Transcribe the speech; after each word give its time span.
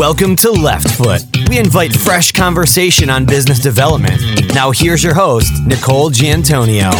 Welcome 0.00 0.34
to 0.36 0.50
Left 0.50 0.90
Foot. 0.92 1.20
We 1.50 1.58
invite 1.58 1.92
fresh 1.92 2.32
conversation 2.32 3.10
on 3.10 3.26
business 3.26 3.58
development. 3.58 4.18
Now, 4.54 4.70
here's 4.70 5.04
your 5.04 5.12
host, 5.12 5.52
Nicole 5.66 6.08
Giantonio. 6.08 6.90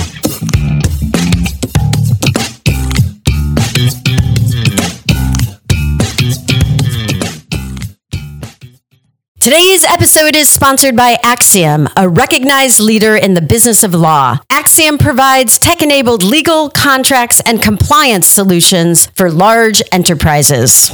Today's 9.40 9.82
episode 9.84 10.36
is 10.36 10.50
sponsored 10.50 10.94
by 10.94 11.16
Axiom, 11.22 11.88
a 11.96 12.06
recognized 12.06 12.80
leader 12.80 13.16
in 13.16 13.32
the 13.32 13.40
business 13.40 13.82
of 13.82 13.94
law. 13.94 14.36
Axiom 14.50 14.98
provides 14.98 15.58
tech 15.58 15.80
enabled 15.80 16.22
legal, 16.22 16.68
contracts, 16.68 17.40
and 17.46 17.62
compliance 17.62 18.26
solutions 18.26 19.06
for 19.14 19.30
large 19.30 19.80
enterprises. 19.90 20.92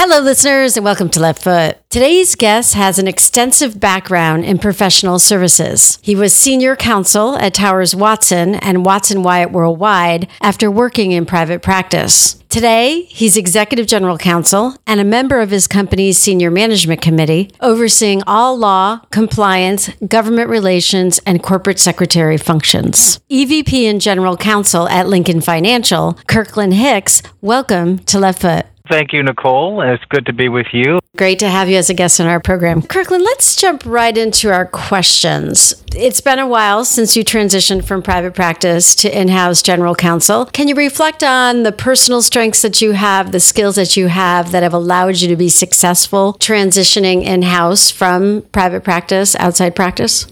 Hello, 0.00 0.20
listeners, 0.20 0.76
and 0.76 0.84
welcome 0.84 1.08
to 1.08 1.18
Left 1.18 1.42
Foot. 1.42 1.76
Today's 1.90 2.36
guest 2.36 2.74
has 2.74 3.00
an 3.00 3.08
extensive 3.08 3.80
background 3.80 4.44
in 4.44 4.60
professional 4.60 5.18
services. 5.18 5.98
He 6.02 6.14
was 6.14 6.32
senior 6.32 6.76
counsel 6.76 7.34
at 7.34 7.52
Towers 7.52 7.96
Watson 7.96 8.54
and 8.54 8.86
Watson 8.86 9.24
Wyatt 9.24 9.50
Worldwide 9.50 10.28
after 10.40 10.70
working 10.70 11.10
in 11.10 11.26
private 11.26 11.62
practice. 11.62 12.34
Today, 12.48 13.02
he's 13.08 13.36
executive 13.36 13.88
general 13.88 14.18
counsel 14.18 14.76
and 14.86 15.00
a 15.00 15.04
member 15.04 15.40
of 15.40 15.50
his 15.50 15.66
company's 15.66 16.16
senior 16.16 16.52
management 16.52 17.02
committee, 17.02 17.50
overseeing 17.60 18.22
all 18.24 18.56
law, 18.56 19.00
compliance, 19.10 19.88
government 20.06 20.48
relations, 20.48 21.18
and 21.26 21.42
corporate 21.42 21.80
secretary 21.80 22.36
functions. 22.36 23.18
EVP 23.32 23.90
and 23.90 24.00
general 24.00 24.36
counsel 24.36 24.88
at 24.90 25.08
Lincoln 25.08 25.40
Financial, 25.40 26.16
Kirkland 26.28 26.74
Hicks, 26.74 27.20
welcome 27.40 27.98
to 28.04 28.20
Left 28.20 28.42
Foot. 28.42 28.66
Thank 28.88 29.12
you, 29.12 29.22
Nicole. 29.22 29.82
It's 29.82 30.04
good 30.06 30.26
to 30.26 30.32
be 30.32 30.48
with 30.48 30.68
you. 30.72 30.98
Great 31.16 31.38
to 31.40 31.48
have 31.48 31.68
you 31.68 31.76
as 31.76 31.90
a 31.90 31.94
guest 31.94 32.20
on 32.20 32.26
our 32.26 32.40
program. 32.40 32.80
Kirkland, 32.80 33.22
let's 33.22 33.56
jump 33.56 33.84
right 33.84 34.16
into 34.16 34.52
our 34.52 34.64
questions. 34.64 35.84
It's 35.94 36.20
been 36.20 36.38
a 36.38 36.46
while 36.46 36.84
since 36.84 37.16
you 37.16 37.24
transitioned 37.24 37.84
from 37.84 38.02
private 38.02 38.34
practice 38.34 38.94
to 38.96 39.20
in 39.20 39.28
house 39.28 39.60
general 39.60 39.94
counsel. 39.94 40.46
Can 40.46 40.68
you 40.68 40.74
reflect 40.74 41.22
on 41.22 41.64
the 41.64 41.72
personal 41.72 42.22
strengths 42.22 42.62
that 42.62 42.80
you 42.80 42.92
have, 42.92 43.32
the 43.32 43.40
skills 43.40 43.76
that 43.76 43.96
you 43.96 44.06
have 44.06 44.52
that 44.52 44.62
have 44.62 44.74
allowed 44.74 45.20
you 45.20 45.28
to 45.28 45.36
be 45.36 45.48
successful 45.48 46.34
transitioning 46.34 47.24
in 47.24 47.42
house 47.42 47.90
from 47.90 48.42
private 48.52 48.84
practice, 48.84 49.34
outside 49.36 49.74
practice? 49.76 50.26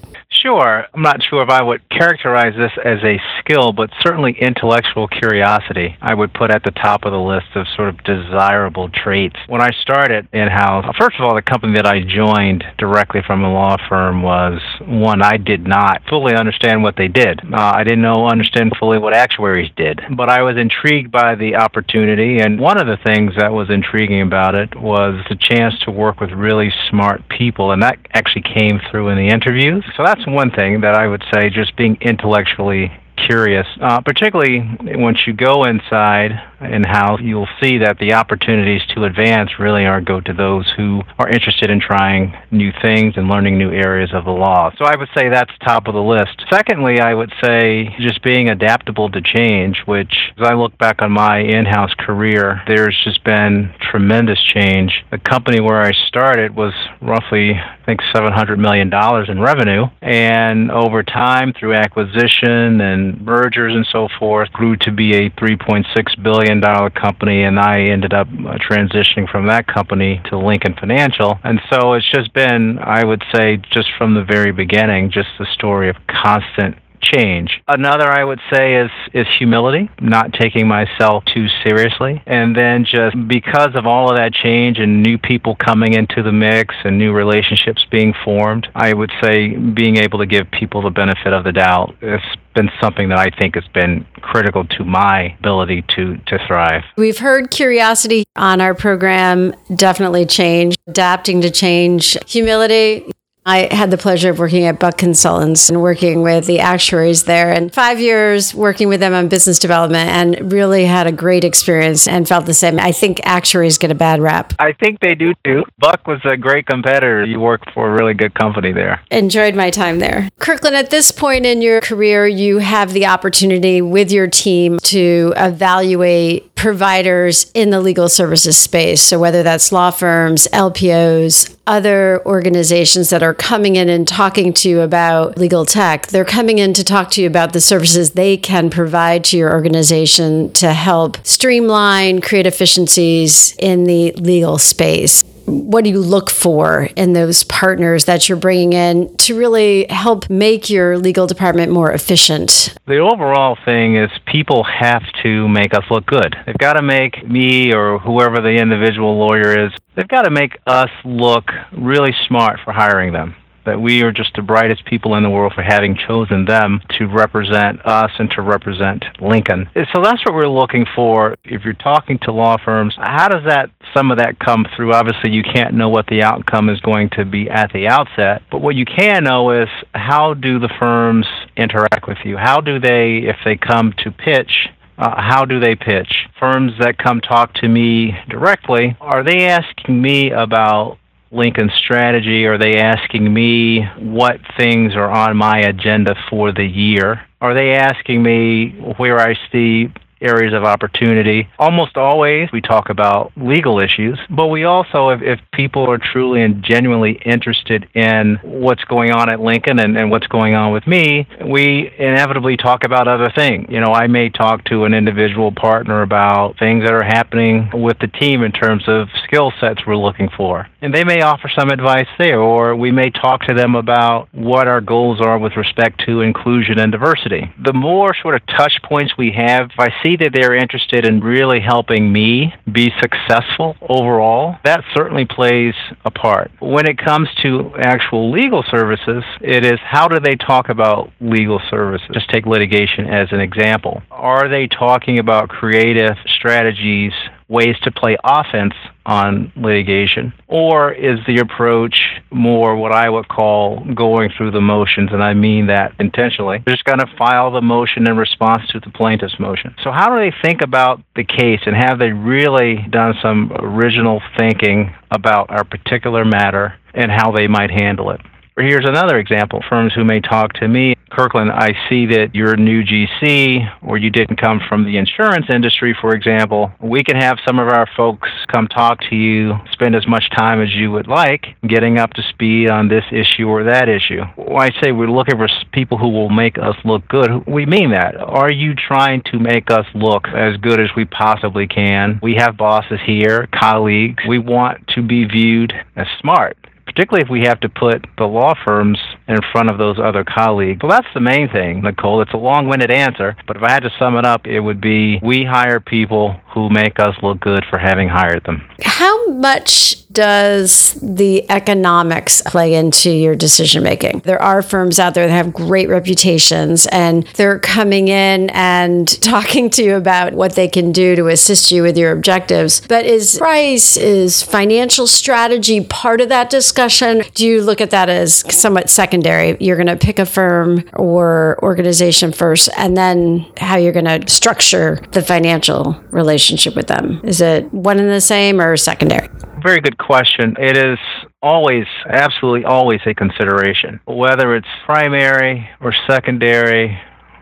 Sure. 0.47 0.87
I'm 0.95 1.03
not 1.03 1.25
sure 1.25 1.43
if 1.43 1.51
I 1.51 1.61
would 1.61 1.83
characterize 1.89 2.55
this 2.57 2.71
as 2.85 3.03
a 3.03 3.19
skill, 3.41 3.73
but 3.73 3.91
certainly 4.01 4.37
intellectual 4.41 5.09
curiosity 5.09 5.97
I 6.01 6.15
would 6.15 6.33
put 6.33 6.53
at 6.53 6.63
the 6.63 6.71
top 6.71 7.05
of 7.05 7.11
the 7.11 7.19
list 7.19 7.49
of 7.57 7.67
sort 7.75 7.89
of 7.89 8.05
desirable 8.05 8.89
traits. 8.89 9.35
When 9.49 9.61
I 9.61 9.71
started 9.83 10.29
in 10.33 10.47
house, 10.47 10.85
first 11.01 11.17
of 11.19 11.25
all, 11.25 11.35
the 11.35 11.43
company 11.43 11.75
that 11.75 11.85
I 11.85 11.99
joined 12.01 12.63
directly 12.79 13.23
from 13.27 13.43
a 13.43 13.53
law 13.53 13.77
firm 13.89 14.23
was 14.23 14.61
one 14.83 15.21
I 15.21 15.37
did 15.37 15.67
not 15.67 16.03
fully 16.09 16.37
understand 16.37 16.85
what 16.85 16.95
they 16.97 17.09
did. 17.09 17.41
Uh, 17.53 17.73
I 17.75 17.83
didn't 17.83 18.03
know 18.03 18.29
understand 18.29 18.77
fully 18.79 18.99
what 18.99 19.15
actuaries 19.15 19.73
did, 19.77 20.01
but 20.17 20.31
I 20.31 20.43
was 20.43 20.57
intrigued 20.57 21.11
by 21.11 21.35
the 21.35 21.57
opportunity. 21.57 22.39
And 22.39 22.61
one 22.61 22.79
of 22.79 22.87
the 22.87 22.99
things 23.05 23.33
that 23.37 23.53
was 23.53 23.69
intriguing 23.69 24.23
about 24.23 24.55
it 24.55 24.77
was 24.77 25.25
the 25.29 25.35
chance 25.35 25.77
to 25.81 25.91
work 25.91 26.21
with 26.21 26.31
really 26.31 26.73
smart 26.89 27.29
people, 27.29 27.73
and 27.73 27.83
that 27.83 27.99
actually 28.15 28.43
came 28.43 28.81
through 28.93 29.09
in 29.09 29.19
the 29.19 29.35
interviews. 29.35 29.85
So 29.97 30.05
that's 30.05 30.25
thing 30.51 30.83
that 30.83 30.95
I 30.95 31.07
would 31.07 31.25
say, 31.33 31.51
just 31.51 31.77
being 31.77 31.97
intellectually 32.01 32.93
curious, 33.17 33.67
uh, 33.81 34.01
particularly 34.01 34.63
once 34.81 35.27
you 35.27 35.33
go 35.33 35.65
inside 35.65 36.33
and 36.61 36.85
how 36.87 37.17
you'll 37.19 37.49
see 37.61 37.79
that 37.79 37.99
the 37.99 38.15
opportunities 38.15 38.83
to 38.95 39.05
advance 39.05 39.59
really 39.59 39.85
are 39.85 40.01
go 40.01 40.21
to 40.21 40.33
those 40.33 40.71
who 40.77 41.03
are 41.19 41.29
interested 41.29 41.71
in 41.71 41.81
trying 41.81 42.35
new 42.51 42.73
things 42.83 43.15
and 43.17 43.29
learning 43.29 43.59
new 43.59 43.71
areas 43.71 44.11
of 44.13 44.25
the 44.25 44.31
law. 44.31 44.71
So 44.79 44.85
I 44.85 44.97
would 44.97 45.09
say 45.15 45.29
that's 45.29 45.53
top 45.65 45.89
of 45.89 45.95
the 45.95 46.03
list. 46.03 46.45
Secondly, 46.51 47.01
I 47.01 47.15
would 47.15 47.33
say 47.43 47.95
just 47.99 48.23
being 48.23 48.49
adaptable 48.49 49.11
to 49.11 49.21
change, 49.21 49.83
which 49.87 50.33
as 50.39 50.47
I 50.47 50.55
look 50.55 50.77
back 50.79 51.03
on 51.03 51.11
my 51.13 51.39
in-house 51.39 51.95
career, 51.99 52.63
there's 52.67 52.99
just 53.05 53.25
been 53.25 53.75
tremendous 53.81 54.43
change. 54.43 55.05
The 55.11 55.19
company 55.19 55.61
where 55.61 55.81
I 55.81 55.93
started 56.09 56.55
was 56.55 56.75
roughly 57.01 57.61
think 57.87 58.01
$700 58.15 58.59
million 58.59 58.93
in 59.31 59.41
revenue. 59.41 59.87
And 60.03 60.71
over 60.71 61.03
time, 61.03 61.53
through 61.59 61.75
acquisition 61.75 62.81
and 62.81 63.21
mergers 63.25 63.75
and 63.75 63.87
so 63.91 64.09
forth, 64.19 64.53
grew 64.53 64.77
to 64.79 64.93
be 64.93 65.15
a 65.15 65.31
$3.6 65.31 66.23
billion 66.23 66.61
company. 66.91 67.45
And 67.45 67.59
I 67.59 67.81
ended 67.81 68.13
up 68.13 68.27
uh, 68.27 68.59
transitioning 68.59 69.31
from 69.31 69.47
that 69.47 69.67
company 69.67 70.21
to 70.27 70.39
Lincoln 70.39 70.75
Financial. 70.79 71.39
And 71.45 71.61
so 71.71 71.95
it's 71.95 72.11
just 72.11 72.33
been, 72.35 72.79
I 72.79 73.05
would 73.05 73.23
say, 73.35 73.59
just 73.71 73.89
from 73.97 74.15
the 74.15 74.25
very 74.25 74.53
beginning, 74.53 75.11
just 75.11 75.29
the 75.39 75.47
story 75.55 75.89
of 75.89 75.97
constant 76.09 76.77
change. 77.01 77.63
Another 77.69 78.11
I 78.11 78.25
would 78.25 78.41
say 78.53 78.77
is 78.77 78.91
is 79.13 79.27
humility, 79.39 79.91
not 80.01 80.33
taking 80.33 80.69
myself 80.69 81.25
too 81.27 81.47
seriously. 81.65 82.23
And 82.27 82.57
then 82.57 82.85
just 82.85 83.17
because 83.29 83.75
of 83.75 83.87
all 83.87 84.11
of 84.11 84.17
that 84.17 84.33
change 84.33 84.79
and 84.79 85.03
new 85.03 85.19
people 85.19 85.57
coming 85.57 85.95
into 85.95 86.23
the 86.23 86.33
mix 86.33 86.75
and 86.85 86.99
new 86.99 87.13
relationships 87.13 87.85
being 87.91 88.15
formed, 88.25 88.69
I 88.75 88.93
would 88.93 89.13
say 89.23 89.57
being 89.57 89.97
able 89.97 90.19
to 90.19 90.27
give 90.27 90.51
people 90.51 90.83
the 90.83 90.91
benefit 90.91 91.33
of 91.33 91.45
the 91.45 91.53
doubt 91.53 91.95
has 92.01 92.21
been 92.55 92.71
something 92.81 93.11
that 93.11 93.19
I 93.19 93.29
think 93.39 93.55
has 93.55 93.67
been 93.75 94.07
critical 94.23 94.65
to 94.65 94.85
my 94.85 95.37
ability 95.39 95.85
to 95.97 96.17
to 96.27 96.39
thrive. 96.47 96.83
We've 96.97 97.19
heard 97.19 97.51
curiosity 97.51 98.25
on 98.35 98.61
our 98.61 98.75
program 98.75 99.55
definitely 99.75 100.27
change, 100.27 100.77
adapting 100.87 101.43
to 101.43 101.51
change, 101.51 102.17
humility, 102.27 103.05
I 103.49 103.73
had 103.73 103.93
the 103.93 103.97
pleasure 103.97 104.31
of 104.31 104.41
working 104.41 104.65
at 104.65 104.81
Buck 104.81 104.99
Consultants 104.99 105.69
and 105.69 105.81
working 105.81 106.23
with 106.23 106.47
the 106.47 106.59
actuaries 106.59 107.23
there 107.25 107.53
and 107.53 107.73
five 107.73 108.01
years 108.01 108.53
working 108.53 108.89
with 108.89 108.99
them 108.99 109.15
on 109.15 109.29
business 109.29 109.61
development 109.61 110.11
and 110.11 110.53
really 110.53 110.85
had 110.85 111.07
a 111.07 111.13
great 111.13 111.45
experience 111.45 112.09
and 112.09 112.27
felt 112.27 112.47
the 112.47 112.55
same. 112.55 112.81
I 112.81 112.91
think 112.91 113.21
actuaries 113.23 113.79
get 113.79 113.93
a 113.93 113.95
bad 113.95 114.21
rap. 114.21 114.53
I 114.59 114.73
think 114.73 114.99
they 114.99 115.15
do 115.15 115.33
too. 115.45 115.63
Buck 115.79 116.09
was 116.09 116.21
a 116.25 116.37
great 116.37 116.67
competitor. 116.67 117.25
You 117.25 117.39
worked 117.39 117.71
for 117.71 117.89
a 117.89 117.93
really 117.93 118.15
good 118.15 118.35
company 118.35 118.73
there. 118.73 119.01
Enjoyed 119.13 119.55
my 119.55 119.71
time 119.71 120.01
there. 120.01 120.29
Kirkland, 120.41 120.75
at 120.75 120.91
this 120.91 121.13
point 121.13 121.47
in 121.47 121.63
your 121.63 121.81
career, 121.81 122.27
you 122.27 122.59
have 122.59 122.93
the 122.95 123.07
opportunity 123.07 123.81
with 123.81 124.11
your 124.11 124.27
team 124.27 124.81
to 124.81 125.33
evaluate 125.37 126.56
providers 126.57 127.51
in 127.55 127.71
the 127.71 127.81
legal 127.81 128.09
services 128.09 128.57
space. 128.57 129.01
So 129.03 129.19
whether 129.19 129.43
that's 129.43 129.71
law 129.71 129.91
firms, 129.91 130.49
LPOs, 130.53 131.55
other 131.67 132.23
organizations 132.27 133.11
that 133.11 133.23
are 133.23 133.35
coming 133.35 133.77
in 133.77 133.89
and 133.89 134.09
talking 134.09 134.53
to 134.55 134.69
you 134.69 134.81
about 134.81 135.37
legal 135.37 135.65
tech. 135.65 136.07
They're 136.09 136.25
coming 136.25 136.59
in 136.59 136.73
to 136.75 136.85
talk 136.85 137.11
to 137.13 137.23
you 137.23 137.27
about 137.27 137.53
the 137.53 137.61
services 137.61 138.13
they 138.13 138.37
can 138.37 138.71
provide 138.71 139.23
to 139.25 139.37
your 139.37 139.53
organization 139.53 140.53
to 140.55 140.73
help 140.73 141.19
streamline, 141.27 142.21
create 142.21 142.47
efficiencies 142.47 143.55
in 143.59 143.85
the 143.85 144.13
legal 144.13 144.59
space 144.59 145.23
what 145.47 145.85
do 145.85 145.91
you 145.91 146.01
look 146.01 146.31
for 146.31 146.89
in 146.97 147.13
those 147.13 147.45
partners 147.45 148.05
that 148.05 148.29
you're 148.29 148.39
bringing 148.39 148.73
in 148.73 149.17
to 149.19 149.37
really 149.37 149.87
help 149.89 150.29
make 150.29 150.69
your 150.69 150.99
legal 150.99 151.27
department 151.27 151.73
more 151.73 151.93
efficient? 151.93 152.77
The 152.87 152.99
overall 152.99 153.57
thing 153.65 153.97
is 153.97 154.11
people 154.27 154.65
have 154.65 155.03
to 155.23 155.49
make 155.49 155.73
us 155.73 155.85
look 155.91 156.07
good. 156.07 156.37
They've 156.47 156.59
got 156.59 156.75
to 156.75 156.83
make 156.83 157.29
me 157.29 157.73
or 157.73 157.99
whoever 157.99 158.41
the 158.41 158.57
individual 158.57 159.19
lawyer 159.19 159.67
is, 159.67 159.73
they've 159.95 160.09
got 160.09 160.23
to 160.23 160.31
make 160.31 160.59
us 160.67 160.91
look 161.05 161.45
really 161.73 162.15
smart 162.27 162.61
for 162.65 162.73
hiring 162.73 163.13
them 163.13 163.37
that 163.67 163.81
we 163.81 164.03
are 164.03 164.13
just 164.13 164.35
the 164.35 164.43
brightest 164.43 164.85
people 164.87 165.15
in 165.17 165.23
the 165.23 165.31
world 165.31 165.53
for 165.55 165.63
having 165.63 165.97
chosen 165.97 166.45
them 166.45 166.81
to 166.99 167.07
represent 167.07 167.85
us 167.85 168.11
and 168.19 168.31
to 168.31 168.43
represent 168.43 169.05
Lincoln. 169.21 169.69
So 169.95 170.03
that's 170.03 170.25
what 170.25 170.35
we're 170.35 170.49
looking 170.49 170.87
for. 170.95 171.37
If 171.45 171.65
you're 171.65 171.75
talking 171.75 172.19
to 172.21 172.33
law 172.33 172.57
firms, 172.65 172.95
how 172.99 173.29
does 173.29 173.45
that 173.47 173.71
some 173.95 174.11
of 174.11 174.19
that 174.19 174.39
come 174.39 174.67
through? 174.75 174.95
Obviously, 174.95 175.31
you 175.33 175.43
can't 175.43 175.75
know 175.75 175.89
what 175.89 176.07
the 176.07 176.23
outcome 176.23 176.69
is 176.69 176.81
going 176.81 177.11
to 177.11 177.25
be 177.25 177.51
at 177.51 177.73
the 177.73 177.89
outset, 177.89 178.43
but 178.51 178.61
what 178.61 178.75
you 178.75 178.85
can 178.85 179.25
know 179.25 179.51
is 179.51 179.69
how 179.95 180.35
do 180.35 180.59
the 180.59 180.71
firms 180.79 181.27
interact 181.57 182.07
with 182.07 182.19
you? 182.25 182.37
How 182.37 182.61
do 182.61 182.79
they, 182.79 183.19
if 183.19 183.37
they 183.45 183.57
come 183.57 183.93
to 184.05 184.11
pitch, 184.11 184.69
uh, 184.99 185.21
how 185.21 185.45
do 185.45 185.61
they 185.61 185.75
pitch? 185.75 186.27
Firms 186.39 186.73
that 186.81 186.99
come 186.99 187.21
talk 187.21 187.53
to 187.55 187.69
me 187.69 188.17
directly, 188.29 188.97
are 189.01 189.23
they 189.23 189.47
asking 189.47 190.01
me 190.01 190.31
about 190.31 190.99
Lincoln 191.31 191.71
strategy? 191.77 192.47
Are 192.47 192.59
they 192.59 192.79
asking 192.79 193.33
me 193.33 193.83
what 193.99 194.41
things 194.59 194.95
are 194.95 195.11
on 195.11 195.37
my 195.37 195.59
agenda 195.59 196.15
for 196.31 196.53
the 196.53 196.65
year? 196.65 197.27
Are 197.41 197.55
they 197.55 197.75
asking 197.75 198.23
me 198.23 198.71
where 198.97 199.19
I 199.19 199.35
see 199.53 199.93
areas 200.21 200.55
of 200.55 200.65
opportunity. 200.65 201.49
Almost 201.59 201.97
always 201.97 202.51
we 202.53 202.61
talk 202.61 202.89
about 202.89 203.33
legal 203.37 203.81
issues, 203.81 204.19
but 204.31 204.47
we 204.47 204.65
also, 204.65 205.11
if, 205.11 205.23
if 205.23 205.41
people 205.53 205.91
are 205.91 205.99
truly 205.99 206.43
and 206.43 206.63
genuinely 206.63 207.21
interested 207.25 207.89
in 207.95 208.39
what's 208.43 208.85
going 208.85 209.13
on 209.13 209.31
at 209.31 209.41
Lincoln 209.41 209.79
and, 209.79 209.97
and 209.97 210.11
what's 210.11 210.27
going 210.27 210.55
on 210.55 210.73
with 210.73 210.87
me, 210.87 211.27
we 211.47 211.93
inevitably 211.99 212.57
talk 212.57 212.85
about 212.85 213.09
other 213.09 213.31
things. 213.35 213.67
You 213.69 213.81
know, 213.81 213.93
I 213.93 214.07
may 214.07 214.29
talk 214.29 214.65
to 214.65 214.85
an 214.85 214.95
individual 214.95 215.53
partner 215.53 216.03
about 216.03 216.59
things 216.59 216.85
that 216.85 216.93
are 216.93 217.05
happening 217.05 217.71
with 217.73 217.99
the 217.99 218.09
team 218.09 218.43
in 218.43 218.53
terms 218.53 218.85
of 218.87 219.09
skill 219.25 219.53
sets 219.61 219.87
we're 219.87 219.97
looking 219.97 220.29
for. 220.37 220.69
And 220.81 220.95
they 220.95 221.05
may 221.05 221.23
offer 221.23 221.51
some 221.55 221.71
advice 221.71 222.09
there, 222.19 222.41
or 222.41 222.77
we 222.77 222.91
may 222.91 223.11
talk 223.11 223.43
to 223.43 223.55
them 223.55 223.75
about 223.75 224.29
what 224.33 224.69
our 224.69 224.81
goals 224.81 225.21
are 225.21 225.39
with 225.39 225.57
respect 225.57 226.05
to 226.07 226.21
inclusion 226.21 226.79
and 226.79 226.93
diversity. 226.93 227.53
The 227.65 227.73
more 227.73 228.15
sort 228.23 228.35
of 228.35 228.47
touch 228.47 228.81
points 228.83 229.15
we 229.17 229.33
have, 229.33 229.71
I 229.79 229.91
see 230.07 230.17
that 230.17 230.31
they're 230.33 230.55
interested 230.55 231.05
in 231.05 231.21
really 231.21 231.61
helping 231.61 232.13
me 232.13 232.53
be 232.71 232.91
successful 233.01 233.77
overall, 233.83 234.57
that 234.65 234.83
certainly 234.95 235.25
plays 235.25 235.75
a 236.05 236.11
part. 236.11 236.51
When 236.61 236.87
it 236.87 236.99
comes 236.99 237.29
to 237.43 237.73
actual 237.79 238.31
legal 238.31 238.65
services, 238.71 239.25
it 239.41 239.65
is 239.65 239.79
how 239.83 240.09
do 240.09 240.21
they 240.21 240.37
talk 240.37 240.69
about 240.69 241.11
legal 241.21 241.61
services? 241.71 242.07
Just 242.13 242.31
take 242.31 242.47
litigation 242.47 243.07
as 243.07 243.29
an 243.33 243.41
example. 243.41 244.03
Are 244.11 244.49
they 244.49 244.67
talking 244.67 245.19
about 245.19 245.49
creative 245.49 246.17
strategies 246.27 247.13
ways 247.49 247.77
to 247.85 247.91
play 247.91 248.17
offense 248.25 248.75
on 249.05 249.53
litigation? 249.57 250.33
Or 250.49 250.93
is 250.93 251.19
the 251.27 251.39
approach 251.39 252.01
more 252.31 252.77
what 252.77 252.93
I 252.93 253.09
would 253.09 253.29
call 253.29 253.85
going 253.95 254.31
through 254.37 254.51
the 254.51 254.61
motions? 254.61 255.11
And 255.13 255.23
I 255.23 255.35
mean 255.35 255.69
that 255.69 255.93
intentionally. 255.99 256.63
They're 256.65 256.75
just 256.75 256.85
going 256.85 256.99
to 256.99 257.17
file 257.17 257.53
the 257.53 257.63
motion 257.63 258.09
in 258.09 258.17
response 258.17 258.63
to 258.71 258.81
the 258.81 258.91
plaintiff's 258.91 259.39
motion. 259.39 259.75
So, 259.85 259.93
how 259.93 260.15
do 260.15 260.17
they 260.17 260.35
think 260.43 260.63
about 260.63 261.01
the 261.15 261.25
case 261.25 261.61
and 261.67 261.77
have 261.77 261.99
they 261.99 262.11
really 262.11 262.85
done 262.91 263.15
some 263.23 263.53
original 263.61 264.21
thinking 264.37 264.95
about 265.11 265.51
our 265.51 265.65
particular 265.65 266.25
matter 266.25 266.75
and 266.95 267.11
how 267.11 267.31
they 267.33 267.47
might 267.47 267.71
handle 267.71 268.11
it? 268.11 268.21
Or 268.59 268.63
here's 268.63 268.87
another 268.87 269.19
example 269.19 269.63
firms 269.69 269.93
who 269.93 270.03
may 270.03 270.21
talk 270.21 270.55
to 270.55 270.69
me 270.69 270.97
Kirkland, 271.11 271.51
I 271.53 271.73
see 271.89 272.07
that 272.07 272.35
you're 272.35 272.55
a 272.55 272.57
new 272.57 272.83
GC 272.83 273.83
or 273.83 273.97
you 273.97 274.11
didn't 274.11 274.41
come 274.41 274.61
from 274.69 274.85
the 274.85 274.97
insurance 274.97 275.47
industry, 275.49 275.97
for 276.01 276.15
example. 276.15 276.73
We 276.81 277.05
can 277.05 277.17
have 277.17 277.39
some 277.47 277.59
of 277.59 277.69
our 277.69 277.87
folks 277.97 278.29
come 278.53 278.67
talk 278.69 279.01
to 279.09 279.17
you, 279.17 279.55
spend 279.73 279.95
as 279.95 280.07
much 280.07 280.29
time 280.37 280.61
as 280.61 280.75
you 280.75 280.91
would 280.91 281.07
like 281.07 281.47
getting 281.67 281.99
up 281.99 282.13
to 282.15 282.23
speed 282.23 282.69
on 282.69 282.89
this 282.89 283.05
issue 283.13 283.49
or 283.49 283.65
that 283.65 283.89
issue. 283.89 284.23
When 284.37 284.61
I 284.61 284.71
say 284.83 284.93
we're 284.93 285.11
looking 285.11 285.39
for 285.39 285.49
people 285.73 285.97
who 285.97 286.09
will 286.09 286.31
make 286.31 286.59
us 286.59 286.77
look 286.85 287.07
good, 287.09 287.47
we 287.47 287.67
mean 287.67 287.93
that. 287.93 288.17
Are 288.17 288.51
you 288.51 288.75
trying 288.75 289.23
to 289.33 289.39
make 289.39 289.71
us 289.71 289.87
look 289.95 290.27
as 290.29 290.57
good 290.59 290.81
as 290.81 290.91
we 290.97 291.05
possibly 291.05 291.67
can? 291.67 292.19
We 292.23 292.35
have 292.35 292.57
bosses 292.57 293.01
here, 293.07 293.49
colleagues. 293.53 294.25
We 294.27 294.39
want 294.39 294.87
to 294.89 295.03
be 295.03 295.25
viewed 295.25 295.73
as 295.95 296.07
smart 296.21 296.57
particularly 296.97 297.23
if 297.23 297.31
we 297.31 297.43
have 297.47 297.61
to 297.61 297.69
put 297.69 298.07
the 298.17 298.25
law 298.25 298.55
firms 298.65 298.99
in 299.29 299.39
front 299.53 299.71
of 299.71 299.79
those 299.79 299.99
other 299.99 300.25
colleagues. 300.25 300.83
Well, 300.83 300.93
that's 300.93 301.13
the 301.15 301.21
main 301.21 301.49
thing, 301.49 301.83
Nicole. 301.83 302.23
It's 302.23 302.33
a 302.33 302.39
long 302.39 302.69
winded 302.69 302.91
answer, 302.91 303.37
but 303.47 303.57
if 303.57 303.63
I 303.63 303.73
had 303.73 303.83
to 303.83 303.91
sum 303.99 304.17
it 304.17 304.25
up, 304.25 304.47
it 304.47 304.61
would 304.61 304.81
be 304.81 305.19
we 305.23 305.45
hire 305.45 305.81
people 305.81 306.41
who 306.55 306.71
make 306.71 306.99
us 307.01 307.15
look 307.23 307.41
good 307.41 307.65
for 307.69 307.79
having 307.79 308.09
hired 308.09 308.45
them. 308.45 308.67
How 308.83 309.27
much 309.29 310.09
does 310.13 310.95
the 311.03 311.49
economics 311.51 312.41
play 312.47 312.75
into 312.75 313.11
your 313.11 313.35
decision 313.37 313.83
making? 313.83 314.21
There 314.21 314.41
are 314.41 314.63
firms 314.63 314.99
out 314.99 315.13
there 315.13 315.27
that 315.27 315.35
have 315.35 315.53
great 315.53 315.91
reputations 315.91 316.87
and 316.87 317.27
they're 317.35 317.59
coming 317.59 318.09
in 318.09 318.49
and 318.51 319.07
talking 319.23 319.69
to 319.71 319.85
you 319.85 319.97
about 319.97 320.33
what 320.33 320.55
they 320.55 320.69
can 320.69 320.93
do 320.93 321.17
to 321.17 321.27
assist 321.29 321.71
you 321.71 321.83
with 321.83 321.99
your 321.99 322.13
objectives. 322.13 322.81
But 322.89 323.05
is 323.05 323.37
price, 323.37 323.97
is 323.99 324.43
financial 324.43 325.07
strategy 325.07 325.85
part 325.85 326.23
of 326.23 326.31
that 326.31 326.49
discussion? 326.49 327.23
Do 327.35 327.47
you 327.47 327.63
look 327.63 327.83
at 327.83 327.91
that 327.91 328.09
as 328.09 328.45
somewhat 328.55 328.89
secondary? 328.89 329.16
You're 329.61 329.77
going 329.77 329.87
to 329.87 329.97
pick 329.97 330.19
a 330.19 330.27
firm 330.27 330.85
or 330.95 331.59
organization 331.63 332.33
first 332.33 332.69
and 332.77 332.97
then 332.97 333.47
how 333.57 333.77
you're 333.77 333.93
going 333.93 334.05
to 334.05 334.29
structure 334.29 335.01
the 335.13 335.23
financial 335.23 336.01
relationship 336.11 336.77
with 336.77 336.87
them. 336.87 337.21
Is 337.25 337.41
it 337.41 337.73
one 337.73 337.99
and 337.99 338.09
the 338.09 338.21
same 338.21 338.61
or 338.61 338.77
secondary? 338.77 339.29
very 339.67 339.81
good 339.81 339.99
question. 339.99 340.55
It 340.61 340.77
is 340.77 340.99
always, 341.43 341.87
absolutely 342.09 342.65
always 342.65 343.01
a 343.05 343.15
consideration. 343.15 343.99
Whether 344.07 344.55
it's 344.55 344.69
primary 344.85 345.69
or 345.81 345.93
secondary 346.07 346.97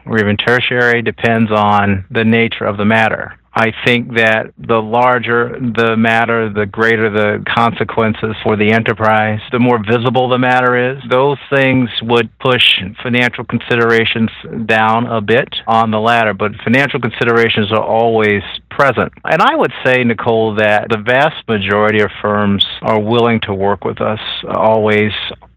or 0.07 0.19
even 0.19 0.39
tertiary 0.39 1.03
depends 1.03 1.51
on 1.51 2.07
the 2.11 2.25
nature 2.25 2.65
of 2.65 2.79
the 2.79 2.85
matter. 2.87 3.39
I 3.57 3.73
think 3.85 4.15
that 4.17 4.53
the 4.59 4.83
larger 4.83 5.57
the 5.61 5.97
matter, 5.97 6.53
the 6.53 6.67
greater 6.67 7.09
the 7.09 7.45
consequences 7.47 8.35
for 8.43 8.57
the 8.57 8.73
enterprise, 8.73 9.39
the 9.53 9.61
more 9.61 9.79
visible 9.79 10.29
the 10.29 10.39
matter 10.39 10.93
is. 10.93 10.99
Those 11.09 11.39
things 11.55 11.89
would 12.03 12.37
push 12.41 12.81
financial 13.01 13.45
considerations 13.45 14.31
down 14.67 15.07
a 15.07 15.21
bit 15.21 15.55
on 15.69 15.93
the 15.93 16.01
ladder, 16.01 16.35
but 16.35 16.51
financial 16.65 17.01
considerations 17.01 17.71
are 17.71 17.85
always 17.85 18.43
present. 18.77 19.13
And 19.25 19.41
I 19.41 19.55
would 19.57 19.73
say, 19.85 20.05
Nicole, 20.05 20.57
that 20.57 20.89
the 20.91 20.99
vast 20.99 21.47
majority 21.49 22.01
of 22.01 22.11
firms 22.21 22.65
are 22.83 23.01
willing 23.01 23.41
to 23.43 23.55
work 23.55 23.85
with 23.85 24.01
us 24.01 24.21
always 24.45 25.13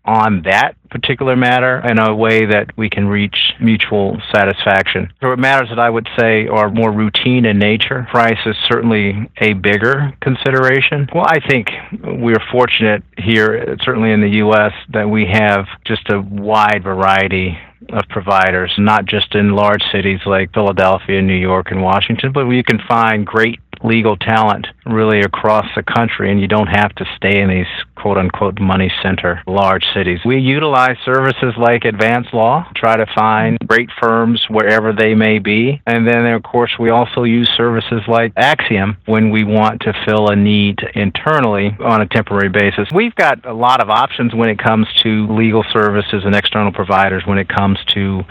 on 0.07 0.41
that 0.43 0.75
particular 0.89 1.35
matter 1.35 1.85
in 1.85 1.99
a 1.99 2.15
way 2.15 2.45
that 2.45 2.75
we 2.77 2.89
can 2.89 3.07
reach 3.07 3.53
mutual 3.59 4.17
satisfaction. 4.33 5.11
Are 5.21 5.35
matters 5.35 5.67
that 5.69 5.79
I 5.79 5.89
would 5.89 6.07
say 6.17 6.47
are 6.47 6.69
more 6.69 6.91
routine 6.91 7.45
in 7.45 7.59
nature. 7.59 8.07
Price 8.09 8.39
is 8.45 8.55
certainly 8.69 9.29
a 9.41 9.51
bigger 9.53 10.13
consideration. 10.21 11.09
Well, 11.13 11.25
I 11.27 11.39
think 11.45 11.71
we're 12.01 12.41
fortunate 12.51 13.03
here, 13.17 13.75
certainly 13.83 14.11
in 14.11 14.21
the 14.21 14.37
U.S., 14.37 14.71
that 14.93 15.09
we 15.09 15.25
have 15.25 15.65
just 15.85 16.09
a 16.09 16.21
wide 16.21 16.83
variety 16.83 17.57
of 17.89 18.03
providers, 18.09 18.73
not 18.77 19.05
just 19.05 19.35
in 19.35 19.51
large 19.51 19.83
cities 19.91 20.19
like 20.25 20.53
Philadelphia, 20.53 21.21
New 21.21 21.35
York, 21.35 21.71
and 21.71 21.81
Washington, 21.81 22.31
but 22.31 22.47
you 22.49 22.63
can 22.63 22.79
find 22.87 23.25
great 23.25 23.59
legal 23.87 24.17
talent 24.17 24.67
really 24.85 25.21
across 25.21 25.65
the 25.75 25.83
country, 25.83 26.31
and 26.31 26.39
you 26.39 26.47
don't 26.47 26.67
have 26.67 26.93
to 26.95 27.05
stay 27.15 27.41
in 27.41 27.49
these 27.49 27.65
quote 27.95 28.17
unquote 28.17 28.59
money 28.59 28.91
center 29.01 29.41
large 29.47 29.83
cities. 29.93 30.19
We 30.25 30.39
utilize 30.39 30.97
services 31.03 31.53
like 31.57 31.85
Advance 31.85 32.27
Law, 32.33 32.69
try 32.75 32.97
to 32.97 33.05
find 33.15 33.57
great 33.67 33.89
firms 34.01 34.45
wherever 34.49 34.93
they 34.93 35.15
may 35.15 35.39
be. 35.39 35.81
And 35.85 36.07
then, 36.07 36.25
of 36.27 36.43
course, 36.43 36.71
we 36.79 36.89
also 36.89 37.23
use 37.23 37.49
services 37.57 38.01
like 38.07 38.33
Axiom 38.35 38.97
when 39.05 39.31
we 39.31 39.43
want 39.43 39.81
to 39.81 39.93
fill 40.05 40.29
a 40.29 40.35
need 40.35 40.79
internally 40.93 41.75
on 41.79 42.01
a 42.01 42.07
temporary 42.07 42.49
basis. 42.49 42.87
We've 42.93 43.15
got 43.15 43.45
a 43.45 43.53
lot 43.53 43.81
of 43.81 43.89
options 43.89 44.33
when 44.35 44.49
it 44.49 44.59
comes 44.59 44.87
to 45.03 45.27
legal 45.27 45.63
services 45.71 46.23
and 46.25 46.35
external 46.35 46.71
providers 46.71 47.23
when 47.25 47.37
it 47.37 47.49
comes 47.49 47.79
to 47.93 48.23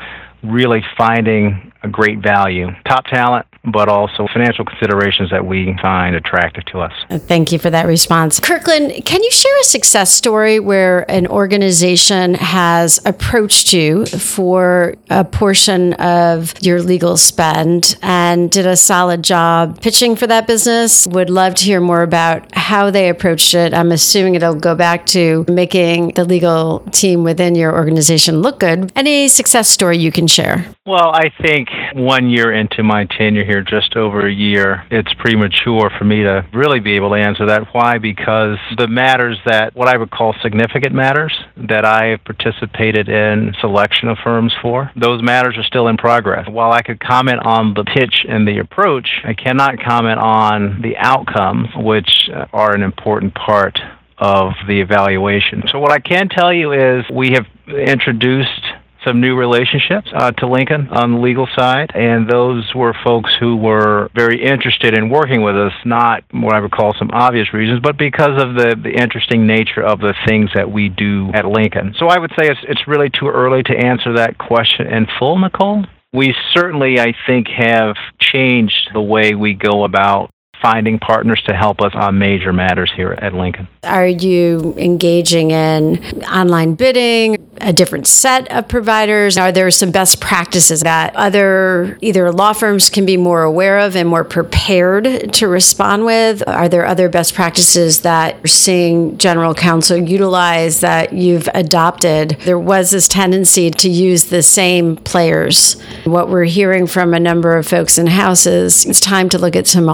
really 0.43 0.85
finding 0.97 1.73
a 1.83 1.89
great 1.89 2.23
value. 2.23 2.69
Top 2.87 3.05
talent, 3.07 3.47
but 3.67 3.89
also 3.89 4.27
financial 4.33 4.65
considerations 4.65 5.31
that 5.31 5.45
we 5.45 5.77
find 5.83 6.15
attractive 6.15 6.65
to 6.67 6.81
us. 6.81 6.93
Thank 7.11 7.53
you 7.53 7.59
for 7.59 7.71
that 7.71 7.87
response. 7.87 8.41
Kirkland, 8.41 9.05
can 9.05 9.23
you 9.23 9.31
share 9.31 9.59
a 9.61 9.65
success 9.65 10.13
story 10.13 10.61
where 10.61 11.11
an 11.11 11.27
organization 11.27 12.35
has 12.35 13.01
approached 13.05 13.73
you 13.73 14.07
for 14.07 14.95
a 15.11 15.25
portion 15.25 15.95
of 15.95 16.55
your 16.63 16.81
legal 16.83 17.17
spend 17.17 17.97
and 18.03 18.51
did 18.51 18.67
a 18.67 18.77
solid 18.77 19.23
job 19.23 19.81
pitching 19.81 20.17
for 20.17 20.27
that 20.27 20.47
business? 20.47 21.07
Would 21.09 21.31
love 21.31 21.55
to 21.57 21.65
hear 21.65 21.81
more 21.81 22.03
about 22.03 22.55
how 22.55 22.91
they 22.91 23.09
approached 23.09 23.55
it. 23.55 23.75
I'm 23.75 23.93
assuming 23.93 24.35
it'll 24.35 24.55
go 24.55 24.75
back 24.75 25.07
to 25.07 25.45
making 25.49 26.09
the 26.11 26.25
legal 26.25 26.81
team 26.93 27.25
within 27.25 27.55
your 27.55 27.75
organization 27.75 28.41
look 28.41 28.61
good. 28.61 28.93
Any 28.95 29.29
success 29.29 29.69
story 29.69 29.99
you 29.99 30.13
can 30.13 30.27
share? 30.27 30.67
Well, 30.87 31.11
I 31.13 31.31
think 31.43 31.69
one 31.95 32.29
year 32.31 32.53
into 32.53 32.83
my 32.83 33.07
tenure 33.07 33.45
here, 33.45 33.56
just 33.63 33.97
over 33.97 34.27
a 34.27 34.33
year, 34.33 34.85
it's 34.91 35.13
premature 35.15 35.91
for 35.99 36.05
me 36.05 36.23
to 36.23 36.47
really 36.53 36.81
be 36.81 36.95
able 36.95 37.11
to 37.11 37.17
answer 37.17 37.47
that. 37.47 37.75
Why? 37.75 37.99
Because 37.99 38.59
the 38.77 38.89
matters 38.89 39.39
that, 39.47 39.75
what 39.75 39.89
I 39.89 39.97
would 39.97 40.11
call 40.11 40.35
significant 40.43 40.95
matters 40.95 41.33
that 41.69 41.85
I 41.85 42.07
have 42.07 42.25
participated 42.25 43.09
in 43.09 43.55
selection 43.61 44.09
of 44.09 44.19
firms 44.23 44.53
for, 44.63 44.91
those 44.97 45.23
matters 45.23 45.57
are 45.57 45.65
still 45.65 45.89
in 45.89 45.97
progress. 45.97 46.49
While 46.49 46.73
I 46.73 46.83
could 46.83 47.01
comment 47.01 47.41
on 47.45 47.75
the 47.75 47.85
pitch 47.85 48.25
and 48.29 48.47
the 48.47 48.59
approach, 48.59 49.09
I 49.25 49.35
cannot 49.35 49.79
comment 49.81 50.19
on 50.19 50.83
the 50.83 50.97
outcomes, 50.97 51.69
which 51.77 52.31
uh, 52.35 52.47
are 52.53 52.75
an 52.75 52.83
important 52.83 53.35
part 53.35 53.79
of 54.19 54.53
the 54.67 54.81
evaluation. 54.81 55.65
So, 55.71 55.79
what 55.79 55.93
I 55.93 55.99
can 55.99 56.29
tell 56.29 56.53
you 56.53 56.73
is 56.73 57.05
we 57.11 57.33
have 57.33 57.47
introduced 57.69 58.63
some 59.07 59.21
new 59.21 59.37
relationships 59.37 60.09
uh, 60.13 60.33
to 60.33 60.49
Lincoln 60.49 60.89
on 60.89 61.13
the 61.13 61.19
legal 61.19 61.47
side, 61.57 61.93
and 61.95 62.29
those 62.29 62.75
were 62.75 62.95
folks 63.05 63.31
who 63.39 63.57
were 63.57 64.09
very 64.15 64.43
interested 64.43 64.97
in 64.97 65.09
working 65.09 65.43
with 65.43 65.57
us, 65.57 65.73
not 65.85 66.25
what 66.33 66.55
I 66.55 66.61
would 66.61 66.73
call 66.73 66.95
some 66.99 67.11
obvious 67.13 67.53
reasons, 67.55 67.81
but 67.81 67.97
because 67.97 68.43
of 68.43 68.55
the, 68.55 68.77
the 68.83 68.91
interesting 68.91 69.47
nature 69.47 69.83
of 69.83 70.01
the 70.01 70.15
things 70.27 70.51
that 70.55 70.71
we 70.71 70.89
do 70.89 71.31
at 71.35 71.47
Lincoln. 71.47 71.95
So 71.99 72.09
I 72.09 72.19
would 72.19 72.31
say 72.31 72.49
it's, 72.49 72.61
it's 72.69 72.89
really 72.89 73.11
too 73.11 73.29
early 73.29 73.63
to 73.63 73.77
answer 73.77 74.15
that 74.17 74.39
question 74.39 74.87
in 74.89 75.07
full, 75.19 75.39
Nicole. 75.39 75.85
We 76.13 76.35
certainly, 76.55 76.99
I 76.99 77.15
think, 77.27 77.49
have 77.49 77.97
changed 78.19 78.91
the 78.95 79.03
way 79.03 79.35
we 79.35 79.55
go 79.55 79.85
about 79.85 80.31
finding 80.61 80.99
partners 80.99 81.43
to 81.47 81.55
help 81.55 81.81
us 81.81 81.93
on 81.95 82.19
major 82.19 82.53
matters 82.53 82.91
here 82.95 83.13
at 83.13 83.35
Lincoln. 83.35 83.69
Are 83.85 84.07
you 84.07 84.75
engaging 84.77 85.51
in 85.51 85.99
online 86.25 86.75
bidding, 86.75 87.37
a 87.61 87.73
different 87.73 88.07
set 88.07 88.51
of 88.51 88.69
providers? 88.69 89.37
Are 89.37 89.53
there 89.53 89.71
some 89.71 89.91
best 89.91 90.21
practices 90.21 90.81
that 90.81 91.15
other 91.15 91.99
either 92.01 92.33
law 92.33 92.53
firms 92.53 92.91
can 92.91 93.07
be 93.07 93.17
more 93.17 93.43
aware 93.43 93.79
of 93.79 93.97
and 93.97 94.09
more 94.09 94.25
prepared 94.25 95.33
to 95.35 95.49
respond 95.49 96.05
with? 96.05 96.47
Are 96.49 96.69
there 96.69 96.87
other 96.87 97.09
best 97.09 97.35
practices 97.35 98.01
that 98.01 98.37
you're 98.37 98.47
seeing 98.47 99.19
general 99.19 99.55
counsel 99.55 99.97
utilize 99.97 100.81
that 100.81 101.13
you've 101.13 101.49
adopted? 101.55 102.39
There 102.45 102.59
was 102.59 102.91
this 102.91 103.09
tendency 103.09 103.71
to 103.71 103.89
use 103.89 104.25
the 104.25 104.43
same 104.43 104.97
players. 104.97 105.75
What 106.05 106.29
we're 106.29 106.45
hearing 106.45 106.87
from 106.87 107.15
a 107.15 107.21
number 107.21 107.57
of 107.57 107.67
folks 107.67 107.99
in 107.99 108.07
houses, 108.07 108.85
it's 108.85 109.01
time 109.01 109.29
to 109.31 109.39
look 109.39 109.57
at 109.57 109.67
some 109.67 109.89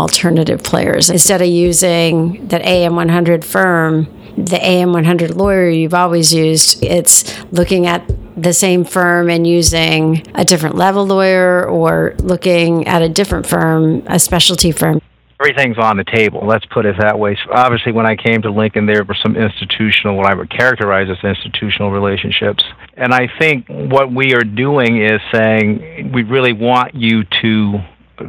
alternative 0.53 0.63
players 0.65 1.11
instead 1.11 1.41
of 1.41 1.49
using 1.49 2.47
that 2.49 2.63
AM100 2.63 3.45
firm 3.45 4.07
the 4.35 4.57
AM100 4.57 5.37
lawyer 5.37 5.69
you've 5.69 5.93
always 5.93 6.33
used. 6.33 6.83
It's 6.83 7.45
looking 7.53 7.87
at 7.87 8.03
the 8.35 8.55
same 8.55 8.83
firm 8.83 9.29
and 9.29 9.47
using 9.47 10.27
a 10.35 10.43
different 10.43 10.75
level 10.75 11.07
lawyer 11.07 11.69
or 11.69 12.15
looking 12.19 12.89
at 12.89 13.03
a 13.03 13.11
different 13.11 13.47
firm, 13.47 14.03
a 14.07 14.19
specialty 14.19 14.73
firm. 14.73 15.03
Everything's 15.39 15.77
on 15.77 15.99
the 15.99 16.05
table. 16.05 16.41
Let's 16.47 16.65
put 16.65 16.87
it 16.87 16.97
that 16.99 17.19
way. 17.19 17.37
So 17.45 17.53
obviously, 17.53 17.93
when 17.93 18.07
I 18.07 18.17
came 18.17 18.41
to 18.41 18.51
Lincoln, 18.51 18.87
there 18.87 19.05
were 19.05 19.17
some 19.23 19.37
institutional, 19.37 20.17
what 20.17 20.25
I 20.25 20.35
would 20.35 20.49
characterize 20.49 21.09
as 21.11 21.23
institutional 21.23 21.91
relationships. 21.91 22.65
And 22.97 23.13
I 23.13 23.29
think 23.39 23.67
what 23.69 24.11
we 24.11 24.35
are 24.35 24.45
doing 24.45 25.05
is 25.05 25.21
saying 25.31 26.11
we 26.15 26.23
really 26.23 26.55
want 26.55 26.95
you 26.95 27.25
to 27.43 27.85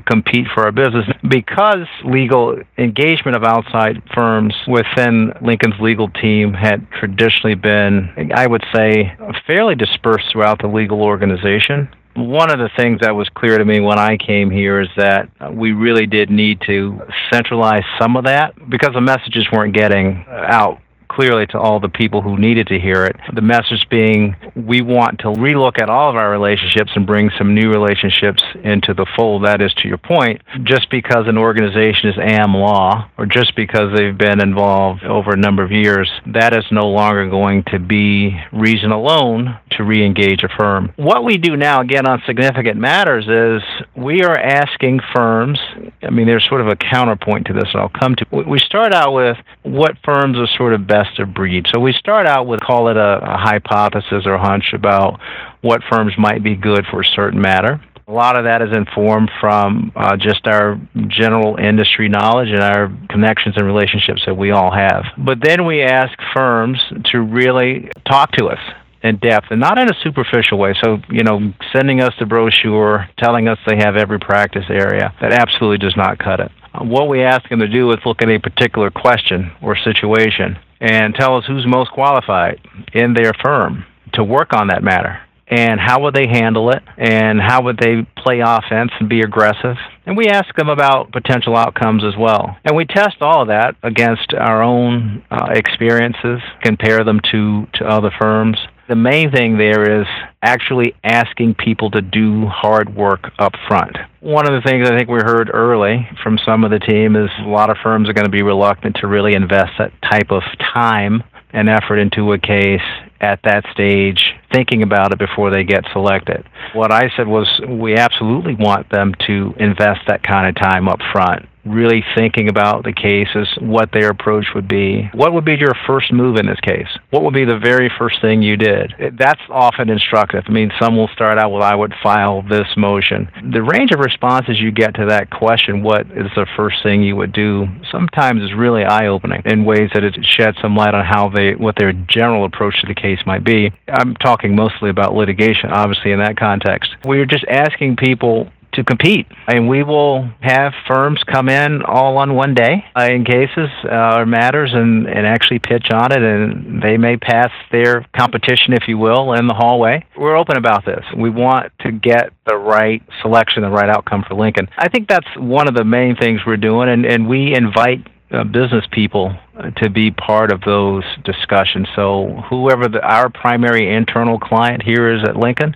compete 0.08 0.48
for 0.54 0.63
our 0.63 0.72
business 0.72 1.06
because 1.28 1.88
legal 2.06 2.60
engagement 2.78 3.36
of 3.36 3.44
outside 3.44 4.02
firms 4.13 4.54
within 4.68 5.34
Lincoln's 5.42 5.80
legal 5.80 6.10
team 6.10 6.54
had 6.54 6.88
traditionally 7.00 7.56
been, 7.56 8.32
I 8.36 8.48
would 8.48 8.63
say, 8.74 9.16
fairly 9.46 9.75
dispersed 9.75 10.25
throughout 10.32 10.62
the 10.62 10.68
legal 10.68 11.02
organization. 11.02 11.90
One 12.16 12.52
of 12.52 12.60
the 12.60 12.70
things 12.78 13.00
that 13.02 13.16
was 13.16 13.28
clear 13.30 13.58
to 13.58 13.66
me 13.66 13.80
when 13.80 13.98
I 13.98 14.18
came 14.18 14.52
here 14.52 14.80
is 14.82 14.90
that 14.98 15.30
we 15.52 15.72
really 15.72 16.06
did 16.06 16.30
need 16.30 16.62
to 16.68 17.02
centralize 17.32 17.84
some 18.00 18.16
of 18.16 18.25
that 18.25 18.54
because 18.70 18.92
the 18.94 19.02
messages 19.02 19.48
weren't 19.52 19.74
getting 19.74 20.24
out 20.30 20.80
clearly 21.15 21.46
to 21.48 21.60
all 21.60 21.79
the 21.79 21.89
people 21.89 22.22
who 22.22 22.38
needed 22.38 22.67
to 22.67 22.79
hear 22.79 23.05
it. 23.05 23.15
The 23.34 23.41
message 23.41 23.88
being 23.89 24.36
we 24.55 24.82
want 24.82 25.20
to 25.20 25.27
relook 25.27 25.82
at 25.82 25.89
all 25.89 26.10
of 26.10 26.15
our 26.15 26.29
relationships 26.32 26.91
and 26.96 27.05
bring 27.05 27.29
some 27.38 27.53
new 27.53 27.70
relationships 27.70 28.43
into 28.63 28.93
the 28.93 29.05
fold. 29.15 29.46
That 29.46 29.62
is 29.62 29.74
to 29.75 29.88
your 29.88 29.98
point, 29.98 30.41
just 30.63 30.89
because 30.89 31.27
an 31.27 31.38
organization 31.38 32.10
is 32.10 32.15
AmLaw 32.15 33.10
or 33.17 33.25
just 33.25 33.55
because 33.55 33.96
they've 33.96 34.17
been 34.17 34.41
involved 34.41 35.03
over 35.03 35.32
a 35.32 35.38
number 35.38 35.63
of 35.63 35.72
years, 35.72 36.10
that 36.27 36.53
is 36.53 36.65
no 36.72 36.88
longer 36.88 37.29
going 37.29 37.63
to 37.72 37.79
be 37.79 38.39
reason 38.51 38.91
alone 38.91 39.58
to 39.72 39.84
re 39.84 40.05
engage 40.05 40.43
a 40.43 40.50
firm. 40.58 40.91
What 40.96 41.24
we 41.24 41.38
do 41.38 41.55
now, 41.58 41.82
again, 41.82 42.08
on 42.08 42.22
significant 42.25 42.79
matters 42.79 43.27
is 43.27 43.62
we 43.96 44.24
are 44.24 44.38
asking 44.38 45.01
firms, 45.13 45.60
I 46.01 46.10
mean, 46.10 46.27
there's 46.27 46.48
sort 46.48 46.62
of 46.62 46.67
a 46.67 46.75
counterpoint 46.75 47.48
to 47.48 47.53
this, 47.53 47.70
and 47.74 47.82
I'll 47.82 47.89
come 47.89 48.15
to. 48.15 48.25
We 48.48 48.60
start 48.60 48.93
out 48.93 49.13
with 49.13 49.38
what 49.63 49.98
firms 50.03 50.38
are 50.38 50.48
sort 50.58 50.74
of 50.74 50.88
best 50.88 51.02
best 51.03 51.19
of 51.19 51.33
breed. 51.33 51.65
So 51.74 51.79
we 51.79 51.93
start 51.93 52.25
out 52.25 52.48
with 52.48 52.60
call 52.62 52.89
it 52.89 52.98
a, 52.98 53.19
a 53.22 53.38
hypothesis 53.38 54.25
or 54.25 54.38
hunch 54.38 54.74
about 54.74 55.19
what 55.62 55.81
firms 55.89 56.13
might 56.17 56.43
be 56.43 56.55
good 56.55 56.86
for 56.89 57.01
a 57.01 57.05
certain 57.05 57.41
matter. 57.41 57.81
A 58.05 58.12
lot 58.12 58.38
of 58.38 58.43
that 58.43 58.62
is 58.62 58.75
informed 58.75 59.31
from 59.39 59.93
uh, 59.95 60.17
just 60.17 60.45
our 60.45 60.79
general 61.07 61.55
industry 61.55 62.10
knowledge 62.10 62.50
and 62.50 62.60
our 62.60 62.91
connections 63.10 63.55
and 63.55 63.65
relationships 63.65 64.24
that 64.25 64.36
we 64.36 64.51
all 64.51 64.72
have. 64.74 65.05
But 65.17 65.39
then 65.41 65.65
we 65.65 65.81
ask 65.81 66.12
firms 66.33 66.83
to 67.12 67.22
really 67.22 67.89
talk 68.05 68.33
to 68.33 68.48
us 68.48 68.60
in 69.03 69.17
depth 69.17 69.48
and 69.51 69.60
not 69.60 69.77
in 69.77 69.89
a 69.89 69.93
superficial 70.03 70.57
way. 70.57 70.75
So, 70.83 70.98
you 71.10 71.24
know, 71.24 71.53
sending 71.72 72.01
us 72.01 72.13
the 72.19 72.25
brochure, 72.25 73.07
telling 73.17 73.48
us 73.48 73.57
they 73.67 73.77
have 73.77 73.95
every 73.95 74.19
practice 74.19 74.65
area, 74.69 75.13
that 75.22 75.31
absolutely 75.31 75.77
does 75.77 75.95
not 75.95 76.19
cut 76.19 76.41
it. 76.41 76.51
What 76.81 77.07
we 77.07 77.24
ask 77.24 77.48
them 77.50 77.60
to 77.60 77.67
do 77.67 77.91
is 77.91 78.00
look 78.05 78.22
at 78.22 78.29
a 78.29 78.39
particular 78.39 78.89
question 78.89 79.51
or 79.62 79.77
situation 79.77 80.57
and 80.84 81.16
tell 81.16 81.38
us 81.38 81.46
who's 81.48 81.66
most 81.66 81.92
qualified 81.92 82.60
in 82.94 83.13
their 83.13 83.32
firm 83.42 83.86
to 84.13 84.24
work 84.24 84.54
on 84.54 84.68
that 84.68 84.84
matter 84.84 85.20
and 85.48 85.80
how 85.80 86.02
would 86.02 86.13
they 86.13 86.28
handle 86.28 86.72
it 86.72 86.82
and 86.98 87.40
how 87.40 87.63
would 87.63 87.78
they 87.78 88.06
play 88.18 88.40
offense 88.40 88.92
and 89.00 89.08
be 89.08 89.22
aggressive. 89.22 89.75
And 90.06 90.18
we 90.18 90.28
ask 90.28 90.54
them 90.56 90.70
about 90.70 91.12
potential 91.12 91.56
outcomes 91.56 92.04
as 92.04 92.18
well. 92.18 92.58
And 92.66 92.75
we 92.75 92.86
test 92.86 93.18
all 93.22 93.44
of 93.44 93.48
that 93.50 93.75
against 93.84 94.34
our 94.34 94.63
own 94.63 95.24
uh, 95.30 95.50
experiences 95.52 96.40
compare 96.62 97.04
them 97.04 97.20
to, 97.32 97.68
to 97.75 97.86
other 97.86 98.12
firms 98.20 98.58
the 98.88 98.96
main 98.96 99.32
thing 99.32 99.58
there 99.58 100.02
is 100.02 100.08
actually 100.42 100.94
asking 101.04 101.56
people 101.56 101.90
to 101.92 102.02
do 102.02 102.46
hard 102.48 102.96
work 102.96 103.32
up 103.40 103.54
front. 103.68 103.98
One 104.20 104.48
of 104.48 104.54
the 104.54 104.70
things 104.70 104.90
I 104.90 104.98
think 104.98 105.10
we 105.10 105.20
heard 105.20 105.50
early 105.54 106.08
from 106.22 106.38
some 106.46 106.63
of 106.63 106.72
the 106.72 106.80
team 106.80 107.16
is 107.16 107.30
a 107.40 107.48
lot 107.48 107.70
of 107.70 107.78
firms 107.82 108.10
are 108.10 108.13
going 108.13 108.25
to 108.25 108.32
be 108.32 108.44
reluctant 108.44 108.98
to 108.98 109.08
really 109.08 109.34
invest 109.34 109.72
that 109.78 109.92
type 110.02 110.32
of 110.32 110.44
time 110.74 111.24
and 111.52 111.70
effort 111.70 111.98
into 111.98 112.34
a 112.34 112.40
case 112.40 112.82
at 113.24 113.39
that 113.44 113.65
stage, 113.72 114.34
thinking 114.51 114.84
about 114.84 115.13
it 115.13 115.20
before 115.20 115.50
they 115.50 115.63
get 115.63 115.86
selected. 115.94 116.46
What 116.74 116.92
I 116.92 117.10
said 117.15 117.27
was 117.27 117.48
we 117.68 117.96
absolutely 117.96 118.56
want 118.56 118.89
them 118.89 119.13
to 119.27 119.53
invest 119.58 120.01
that 120.08 120.24
kind 120.24 120.48
of 120.48 120.62
time 120.62 120.88
up 120.88 121.00
front 121.12 121.48
really 121.65 122.03
thinking 122.15 122.50
about 122.50 122.84
the 122.84 122.94
cases, 122.94 123.48
what 123.60 123.92
their 123.92 124.10
approach 124.10 124.48
would 124.53 124.68
be. 124.68 125.10
What 125.13 125.34
would 125.34 125.46
be 125.46 125.56
your 125.56 125.74
first 125.88 126.12
move 126.12 126.38
in 126.38 126.46
this 126.46 126.60
case? 126.60 126.88
What 127.10 127.24
would 127.24 127.34
be 127.34 127.46
the 127.46 127.58
very 127.58 127.92
first 127.98 128.22
thing 128.22 128.42
you 128.42 128.58
did? 128.58 128.94
That's 129.18 129.39
often 129.50 129.89
instructive. 129.89 130.44
I 130.48 130.51
mean, 130.51 130.72
some 130.80 130.98
will 130.98 131.08
start 131.10 131.38
out, 131.38 131.51
well, 131.51 131.63
I 131.63 131.75
would 131.75 131.94
file 132.03 132.42
this 132.42 132.68
motion. 132.75 133.30
The 133.53 133.63
range 133.63 133.92
of 133.92 134.00
responses 134.00 134.60
you 134.60 134.72
get 134.72 134.96
to 134.96 135.06
that 135.08 135.30
question, 135.30 135.84
what 135.84 136.08
is 136.08 136.27
the 136.36 136.48
first 136.58 136.84
thing 136.84 137.01
you 137.01 137.15
would 137.15 137.32
do, 137.32 137.68
sometimes 137.92 138.44
is 138.44 138.53
really 138.53 138.84
eye 138.84 139.08
opening 139.08 139.42
in 139.46 139.65
ways 139.65 139.89
that 139.94 140.03
it 140.03 140.18
sheds 140.25 140.58
some 140.62 140.75
light 140.75 140.94
on 140.94 141.06
how 141.06 141.30
they, 141.30 141.56
what 141.56 141.75
their 141.77 141.94
general 141.94 142.46
approach 142.46 142.80
to 142.82 142.88
the 142.88 142.96
case 142.96 143.12
might 143.25 143.43
be. 143.43 143.72
I'm 143.88 144.15
talking 144.15 144.55
mostly 144.55 144.89
about 144.89 145.13
litigation, 145.13 145.72
obviously, 145.72 146.12
in 146.12 146.20
that 146.20 146.38
context. 146.38 146.91
We're 147.05 147.25
just 147.25 147.46
asking 147.50 147.98
people 147.98 148.50
to 148.74 148.84
compete. 148.84 149.27
And 149.48 149.67
we 149.70 149.84
will 149.84 150.29
have 150.41 150.74
firms 150.88 151.22
come 151.24 151.50
in 151.50 151.84
all 151.84 152.17
on 152.17 152.36
one 152.36 152.53
day 152.53 152.84
uh, 152.98 153.03
in 153.03 153.24
cases 153.25 153.70
uh, 153.86 154.17
or 154.17 154.25
matters 154.25 154.72
and, 154.74 155.08
and 155.08 155.25
actually 155.25 155.60
pitch 155.60 155.88
on 155.91 156.12
it, 156.12 156.22
and 156.22 156.82
they 156.82 156.98
may 156.98 157.17
pass 157.17 157.51
their 157.72 158.05
competition, 158.17 158.74
if 158.74 158.88
you 158.88 158.98
will, 158.98 159.34
in 159.34 159.48
the 159.48 159.53
hallway. 159.53 160.05
We're 160.17 160.36
open 160.36 160.58
about 160.58 160.86
this. 160.86 161.03
We 161.15 161.29
want 161.29 161.72
to 161.82 161.91
get 161.91 162.32
the 162.46 162.55
right 162.55 163.01
selection, 163.22 163.63
the 163.63 163.70
right 163.70 163.89
outcome 163.89 164.24
for 164.27 164.36
Lincoln. 164.36 164.70
I 164.77 164.89
think 164.89 165.08
that's 165.08 165.27
one 165.38 165.67
of 165.67 165.75
the 165.75 165.86
main 165.86 166.15
things 166.15 166.41
we're 166.46 166.58
doing, 166.58 166.89
and, 166.89 167.05
and 167.05 167.27
we 167.27 167.55
invite 167.55 168.08
uh, 168.34 168.44
business 168.44 168.86
people 168.92 169.36
to 169.78 169.90
be 169.90 170.12
part 170.12 170.52
of 170.52 170.62
those 170.62 171.04
discussions. 171.24 171.88
So 171.96 172.44
whoever 172.50 172.88
the, 172.88 173.02
our 173.02 173.30
primary 173.30 173.94
internal 173.94 174.40
client 174.40 174.82
here 174.84 175.16
is 175.16 175.24
at 175.24 175.38
Lincoln, 175.38 175.75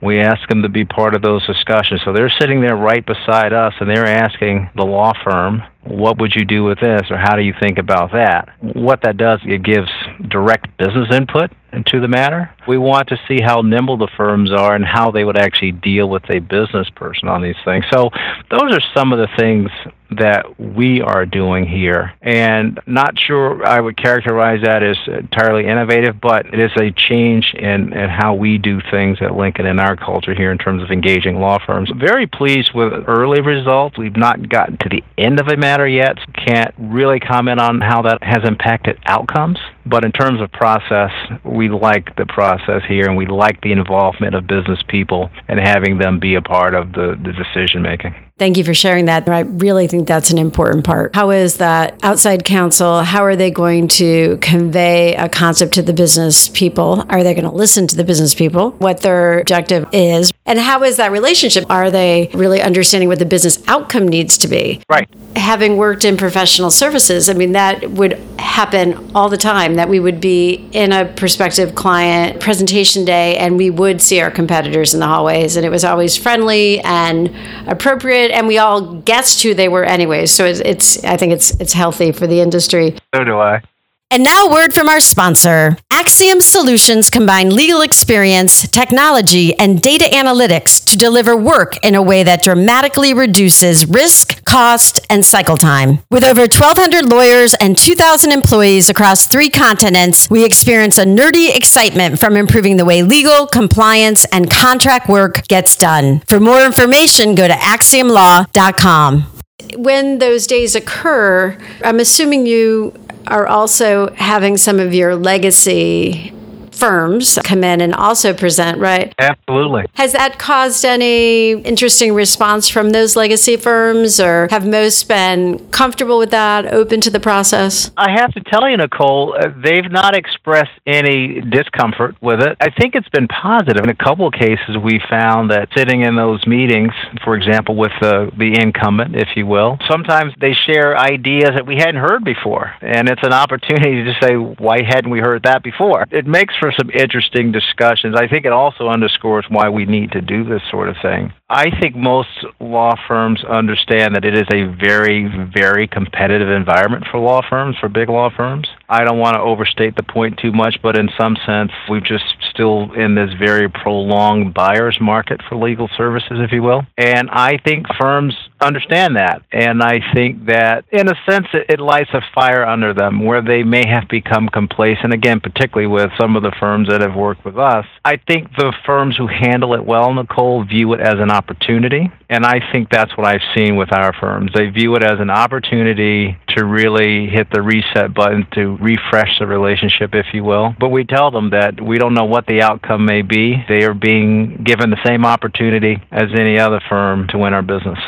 we 0.00 0.20
ask 0.20 0.48
them 0.48 0.62
to 0.62 0.68
be 0.68 0.84
part 0.84 1.14
of 1.14 1.22
those 1.22 1.44
discussions. 1.46 2.00
So 2.04 2.12
they're 2.12 2.32
sitting 2.38 2.60
there 2.60 2.76
right 2.76 3.04
beside 3.04 3.52
us 3.52 3.74
and 3.80 3.90
they're 3.90 4.06
asking 4.06 4.70
the 4.76 4.84
law 4.84 5.12
firm, 5.24 5.62
what 5.82 6.20
would 6.20 6.34
you 6.34 6.44
do 6.44 6.62
with 6.62 6.78
this 6.78 7.02
or 7.10 7.16
how 7.16 7.34
do 7.34 7.42
you 7.42 7.54
think 7.60 7.78
about 7.78 8.12
that? 8.12 8.48
What 8.60 9.02
that 9.02 9.16
does, 9.16 9.40
it 9.44 9.64
gives 9.64 9.88
direct 10.28 10.76
business 10.76 11.08
input 11.12 11.50
into 11.72 12.00
the 12.00 12.08
matter. 12.08 12.54
We 12.68 12.78
want 12.78 13.08
to 13.08 13.16
see 13.26 13.40
how 13.42 13.62
nimble 13.62 13.96
the 13.96 14.08
firms 14.16 14.52
are 14.52 14.74
and 14.74 14.84
how 14.84 15.10
they 15.10 15.24
would 15.24 15.38
actually 15.38 15.72
deal 15.72 16.08
with 16.08 16.30
a 16.30 16.38
business 16.38 16.88
person 16.90 17.28
on 17.28 17.42
these 17.42 17.56
things. 17.64 17.84
So 17.92 18.10
those 18.50 18.72
are 18.72 18.82
some 18.94 19.12
of 19.12 19.18
the 19.18 19.28
things 19.36 19.68
that 20.10 20.58
we 20.58 21.00
are 21.00 21.26
doing 21.26 21.66
here. 21.66 22.12
And 22.22 22.80
not 22.86 23.18
sure 23.18 23.64
I 23.64 23.80
would 23.80 23.96
characterize 23.96 24.62
that 24.64 24.82
as 24.82 24.96
entirely 25.06 25.66
innovative, 25.66 26.20
but 26.20 26.46
it 26.46 26.60
is 26.60 26.72
a 26.80 26.90
change 26.90 27.54
in, 27.54 27.92
in 27.92 28.08
how 28.08 28.34
we 28.34 28.58
do 28.58 28.80
things 28.90 29.18
at 29.20 29.34
Lincoln 29.34 29.66
in 29.66 29.78
our 29.78 29.96
culture 29.96 30.34
here 30.34 30.50
in 30.50 30.58
terms 30.58 30.82
of 30.82 30.90
engaging 30.90 31.40
law 31.40 31.58
firms. 31.64 31.90
Very 31.96 32.26
pleased 32.26 32.72
with 32.74 32.92
early 33.06 33.40
results. 33.40 33.98
We've 33.98 34.16
not 34.16 34.48
gotten 34.48 34.78
to 34.78 34.88
the 34.88 35.02
end 35.16 35.40
of 35.40 35.48
a 35.48 35.56
matter 35.56 35.86
yet. 35.86 36.16
Can't 36.34 36.74
really 36.78 37.20
comment 37.20 37.60
on 37.60 37.80
how 37.80 38.02
that 38.02 38.22
has 38.22 38.44
impacted 38.44 38.98
outcomes 39.04 39.58
But 39.86 40.04
in 40.04 40.12
terms 40.12 40.40
of 40.40 40.52
process, 40.52 41.10
we 41.44 41.68
like 41.68 42.14
the 42.16 42.26
process 42.26 42.82
here 42.86 43.06
and 43.06 43.16
we 43.16 43.26
like 43.26 43.60
the 43.62 43.72
involvement 43.72 44.34
of 44.34 44.46
business 44.46 44.80
people 44.88 45.30
and 45.48 45.58
having 45.58 45.98
them 45.98 46.18
be 46.18 46.34
a 46.34 46.42
part 46.42 46.74
of 46.74 46.92
the, 46.92 47.18
the 47.22 47.32
decision 47.32 47.82
making. 47.82 48.14
Thank 48.38 48.56
you 48.56 48.62
for 48.62 48.74
sharing 48.74 49.06
that. 49.06 49.28
I 49.28 49.40
really 49.40 49.88
think 49.88 50.06
that's 50.06 50.30
an 50.30 50.38
important 50.38 50.84
part. 50.84 51.14
How 51.14 51.30
is 51.30 51.56
that 51.56 51.98
outside 52.04 52.44
counsel? 52.44 53.02
How 53.02 53.24
are 53.24 53.34
they 53.34 53.50
going 53.50 53.88
to 53.88 54.38
convey 54.40 55.16
a 55.16 55.28
concept 55.28 55.74
to 55.74 55.82
the 55.82 55.92
business 55.92 56.48
people? 56.48 57.04
Are 57.08 57.24
they 57.24 57.34
going 57.34 57.50
to 57.50 57.50
listen 57.50 57.88
to 57.88 57.96
the 57.96 58.04
business 58.04 58.34
people? 58.34 58.70
What 58.72 59.00
their 59.00 59.40
objective 59.40 59.88
is? 59.92 60.32
And 60.46 60.58
how 60.58 60.84
is 60.84 60.98
that 60.98 61.10
relationship? 61.10 61.64
Are 61.68 61.90
they 61.90 62.30
really 62.32 62.62
understanding 62.62 63.08
what 63.08 63.18
the 63.18 63.26
business 63.26 63.62
outcome 63.66 64.06
needs 64.06 64.38
to 64.38 64.48
be? 64.48 64.82
Right. 64.88 65.08
Having 65.34 65.76
worked 65.76 66.04
in 66.04 66.16
professional 66.16 66.70
services, 66.70 67.28
I 67.28 67.32
mean, 67.32 67.52
that 67.52 67.90
would 67.90 68.20
happen 68.38 69.10
all 69.14 69.28
the 69.28 69.36
time 69.36 69.74
that 69.74 69.88
we 69.88 70.00
would 70.00 70.20
be 70.20 70.68
in 70.72 70.92
a 70.92 71.04
prospective 71.04 71.74
client 71.74 72.40
presentation 72.40 73.04
day 73.04 73.36
and 73.36 73.56
we 73.56 73.70
would 73.70 74.00
see 74.00 74.20
our 74.20 74.30
competitors 74.30 74.94
in 74.94 75.00
the 75.00 75.06
hallways 75.06 75.56
and 75.56 75.66
it 75.66 75.70
was 75.70 75.84
always 75.84 76.16
friendly 76.16 76.80
and 76.80 77.34
appropriate 77.68 78.27
and 78.30 78.46
we 78.46 78.58
all 78.58 78.94
guessed 78.94 79.42
who 79.42 79.54
they 79.54 79.68
were 79.68 79.84
anyways. 79.84 80.30
So 80.30 80.44
it's, 80.44 80.60
it's 80.60 81.04
I 81.04 81.16
think 81.16 81.32
it's 81.32 81.50
it's 81.60 81.72
healthy 81.72 82.12
for 82.12 82.26
the 82.26 82.40
industry. 82.40 82.96
So 83.14 83.24
do 83.24 83.38
I. 83.38 83.62
And 84.10 84.24
now, 84.24 84.50
word 84.50 84.72
from 84.72 84.88
our 84.88 85.00
sponsor. 85.00 85.76
Axiom 85.92 86.40
Solutions 86.40 87.10
combine 87.10 87.54
legal 87.54 87.82
experience, 87.82 88.66
technology, 88.66 89.54
and 89.58 89.82
data 89.82 90.06
analytics 90.06 90.82
to 90.86 90.96
deliver 90.96 91.36
work 91.36 91.76
in 91.84 91.94
a 91.94 92.00
way 92.00 92.22
that 92.22 92.42
dramatically 92.42 93.12
reduces 93.12 93.84
risk, 93.86 94.42
cost, 94.46 94.98
and 95.10 95.26
cycle 95.26 95.58
time. 95.58 95.98
With 96.10 96.24
over 96.24 96.40
1,200 96.40 97.04
lawyers 97.04 97.52
and 97.52 97.76
2,000 97.76 98.32
employees 98.32 98.88
across 98.88 99.26
three 99.26 99.50
continents, 99.50 100.30
we 100.30 100.42
experience 100.42 100.96
a 100.96 101.04
nerdy 101.04 101.54
excitement 101.54 102.18
from 102.18 102.34
improving 102.34 102.78
the 102.78 102.86
way 102.86 103.02
legal, 103.02 103.46
compliance, 103.46 104.24
and 104.32 104.50
contract 104.50 105.10
work 105.10 105.46
gets 105.48 105.76
done. 105.76 106.20
For 106.20 106.40
more 106.40 106.64
information, 106.64 107.34
go 107.34 107.46
to 107.46 107.54
axiomlaw.com. 107.54 109.32
When 109.76 110.18
those 110.18 110.46
days 110.46 110.74
occur, 110.74 111.58
I'm 111.84 112.00
assuming 112.00 112.46
you 112.46 112.94
are 113.30 113.46
also 113.46 114.12
having 114.14 114.56
some 114.56 114.80
of 114.80 114.94
your 114.94 115.16
legacy 115.16 116.32
firms 116.78 117.38
come 117.44 117.64
in 117.64 117.80
and 117.80 117.94
also 117.94 118.32
present, 118.32 118.78
right? 118.78 119.14
Absolutely. 119.18 119.84
Has 119.94 120.12
that 120.12 120.38
caused 120.38 120.84
any 120.84 121.52
interesting 121.62 122.14
response 122.14 122.68
from 122.68 122.90
those 122.90 123.16
legacy 123.16 123.56
firms, 123.56 124.20
or 124.20 124.48
have 124.50 124.66
most 124.66 125.08
been 125.08 125.58
comfortable 125.70 126.18
with 126.18 126.30
that, 126.30 126.72
open 126.72 127.00
to 127.00 127.10
the 127.10 127.20
process? 127.20 127.90
I 127.96 128.10
have 128.12 128.32
to 128.34 128.40
tell 128.40 128.68
you, 128.68 128.76
Nicole, 128.76 129.34
uh, 129.38 129.48
they've 129.62 129.90
not 129.90 130.16
expressed 130.16 130.70
any 130.86 131.40
discomfort 131.40 132.16
with 132.20 132.40
it. 132.40 132.56
I 132.60 132.70
think 132.70 132.94
it's 132.94 133.08
been 133.08 133.28
positive. 133.28 133.82
In 133.84 133.90
a 133.90 133.96
couple 133.96 134.26
of 134.26 134.34
cases, 134.34 134.76
we 134.82 135.00
found 135.10 135.50
that 135.50 135.68
sitting 135.76 136.02
in 136.02 136.16
those 136.16 136.46
meetings, 136.46 136.92
for 137.24 137.34
example, 137.34 137.74
with 137.76 137.92
the, 138.00 138.30
the 138.38 138.60
incumbent, 138.60 139.16
if 139.16 139.28
you 139.36 139.46
will, 139.46 139.78
sometimes 139.88 140.32
they 140.40 140.52
share 140.52 140.96
ideas 140.96 141.50
that 141.54 141.66
we 141.66 141.76
hadn't 141.76 142.00
heard 142.00 142.24
before. 142.24 142.72
And 142.80 143.08
it's 143.08 143.22
an 143.22 143.32
opportunity 143.32 144.04
to 144.04 144.14
say, 144.22 144.34
why 144.34 144.82
hadn't 144.82 145.10
we 145.10 145.20
heard 145.20 145.42
that 145.44 145.62
before? 145.62 146.06
It 146.10 146.26
makes 146.26 146.54
for 146.56 146.67
some 146.72 146.90
interesting 146.90 147.52
discussions. 147.52 148.16
I 148.16 148.28
think 148.28 148.46
it 148.46 148.52
also 148.52 148.88
underscores 148.88 149.46
why 149.48 149.68
we 149.68 149.84
need 149.84 150.12
to 150.12 150.20
do 150.20 150.44
this 150.44 150.62
sort 150.70 150.88
of 150.88 150.96
thing. 151.02 151.32
I 151.50 151.70
think 151.80 151.96
most 151.96 152.28
law 152.60 152.94
firms 153.08 153.42
understand 153.42 154.14
that 154.14 154.24
it 154.26 154.34
is 154.34 154.46
a 154.52 154.64
very, 154.64 155.26
very 155.50 155.88
competitive 155.88 156.50
environment 156.50 157.06
for 157.10 157.18
law 157.18 157.40
firms, 157.48 157.74
for 157.80 157.88
big 157.88 158.10
law 158.10 158.28
firms. 158.28 158.68
I 158.86 159.04
don't 159.04 159.18
want 159.18 159.34
to 159.34 159.40
overstate 159.40 159.96
the 159.96 160.02
point 160.02 160.38
too 160.38 160.52
much, 160.52 160.76
but 160.82 160.98
in 160.98 161.08
some 161.18 161.36
sense, 161.46 161.72
we're 161.88 162.00
just 162.00 162.24
still 162.50 162.92
in 162.92 163.14
this 163.14 163.30
very 163.38 163.70
prolonged 163.70 164.52
buyer's 164.52 164.98
market 165.00 165.40
for 165.48 165.56
legal 165.56 165.88
services, 165.96 166.32
if 166.32 166.52
you 166.52 166.62
will. 166.62 166.82
And 166.98 167.30
I 167.30 167.56
think 167.64 167.86
firms 167.98 168.34
understand 168.60 169.16
that. 169.16 169.42
And 169.50 169.82
I 169.82 170.00
think 170.14 170.46
that, 170.46 170.84
in 170.92 171.08
a 171.08 171.14
sense, 171.28 171.46
it, 171.52 171.78
lights 171.80 172.10
a 172.12 172.20
fire 172.34 172.66
under 172.66 172.92
them 172.92 173.24
where 173.24 173.40
they 173.40 173.62
may 173.62 173.86
have 173.86 174.08
become 174.08 174.48
complacent, 174.48 175.14
again, 175.14 175.40
particularly 175.40 175.86
with 175.86 176.10
some 176.20 176.36
of 176.36 176.42
the 176.42 176.52
firms 176.58 176.88
that 176.88 177.00
have 177.00 177.14
worked 177.14 177.44
with 177.44 177.56
us. 177.56 177.86
I 178.04 178.16
think 178.16 178.48
the 178.56 178.74
firms 178.84 179.16
who 179.16 179.26
handle 179.26 179.74
it 179.74 179.84
well, 179.84 180.12
Nicole, 180.12 180.64
view 180.64 180.92
it 180.92 181.00
as 181.00 181.14
an 181.18 181.30
opportunity. 181.38 182.10
And 182.28 182.44
I 182.44 182.60
think 182.72 182.88
that's 182.90 183.16
what 183.16 183.26
I've 183.26 183.46
seen 183.56 183.76
with 183.76 183.92
our 183.92 184.12
firms. 184.20 184.50
They 184.54 184.68
view 184.68 184.96
it 184.96 185.02
as 185.02 185.20
an 185.20 185.30
opportunity 185.30 186.36
to 186.56 186.64
really 186.64 187.26
hit 187.28 187.48
the 187.52 187.62
reset 187.62 188.12
button 188.12 188.46
to 188.52 188.76
refresh 188.80 189.38
the 189.38 189.46
relationship, 189.46 190.14
if 190.14 190.26
you 190.32 190.42
will. 190.44 190.74
But 190.78 190.88
we 190.88 191.04
tell 191.04 191.30
them 191.30 191.50
that 191.50 191.80
we 191.80 191.98
don't 191.98 192.14
know 192.14 192.24
what 192.24 192.46
the 192.46 192.62
outcome 192.62 193.04
may 193.04 193.22
be. 193.22 193.64
They 193.68 193.84
are 193.84 193.94
being 193.94 194.62
given 194.64 194.90
the 194.90 195.02
same 195.04 195.24
opportunity 195.24 195.96
as 196.10 196.28
any 196.36 196.58
other 196.58 196.80
firm 196.88 197.28
to 197.28 197.38
win 197.38 197.54
our 197.54 197.62
business. 197.62 197.98